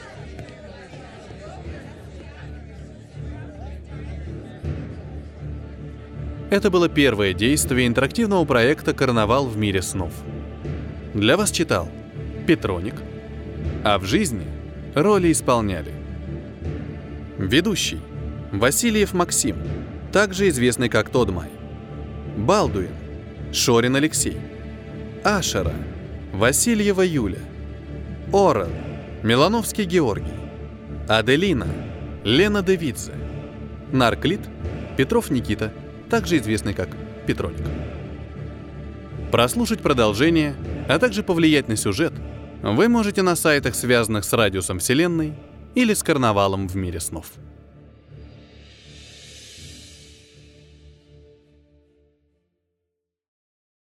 Это 6.50 6.68
было 6.68 6.90
первое 6.90 7.32
действие 7.32 7.86
интерактивного 7.86 8.44
проекта 8.44 8.92
«Карнавал 8.92 9.46
в 9.46 9.56
мире 9.56 9.80
снов». 9.80 10.12
Для 11.14 11.36
вас 11.36 11.52
читал 11.52 11.88
Петроник, 12.44 12.96
а 13.84 14.00
в 14.00 14.04
жизни 14.04 14.46
роли 14.96 15.30
исполняли 15.30 15.92
Ведущий 17.38 18.00
Васильев 18.50 19.14
Максим, 19.14 19.56
также 20.12 20.48
известный 20.48 20.88
как 20.88 21.10
Тодмай. 21.10 21.50
Балдуин, 22.36 22.90
Шорин 23.52 23.94
Алексей, 23.94 24.36
Ашера, 25.22 25.74
Васильева 26.32 27.02
Юля, 27.02 27.38
Орел, 28.32 28.70
Милановский 29.22 29.84
Георгий, 29.84 30.34
Аделина, 31.08 31.68
Лена 32.24 32.60
Девидзе, 32.60 33.12
Нарклит, 33.92 34.40
Петров 34.96 35.30
Никита, 35.30 35.72
также 36.10 36.38
известный 36.38 36.74
как 36.74 36.88
Петроник. 37.24 37.64
Прослушать 39.30 39.80
продолжение, 39.80 40.56
а 40.88 40.98
также 40.98 41.22
повлиять 41.22 41.68
на 41.68 41.76
сюжет 41.76 42.12
вы 42.62 42.88
можете 42.88 43.22
на 43.22 43.36
сайтах, 43.36 43.74
связанных 43.74 44.24
с 44.24 44.32
радиусом 44.32 44.78
Вселенной 44.78 45.34
или 45.74 45.92
с 45.92 46.02
карнавалом 46.02 46.66
в 46.68 46.76
мире 46.76 47.00
снов. 47.00 47.32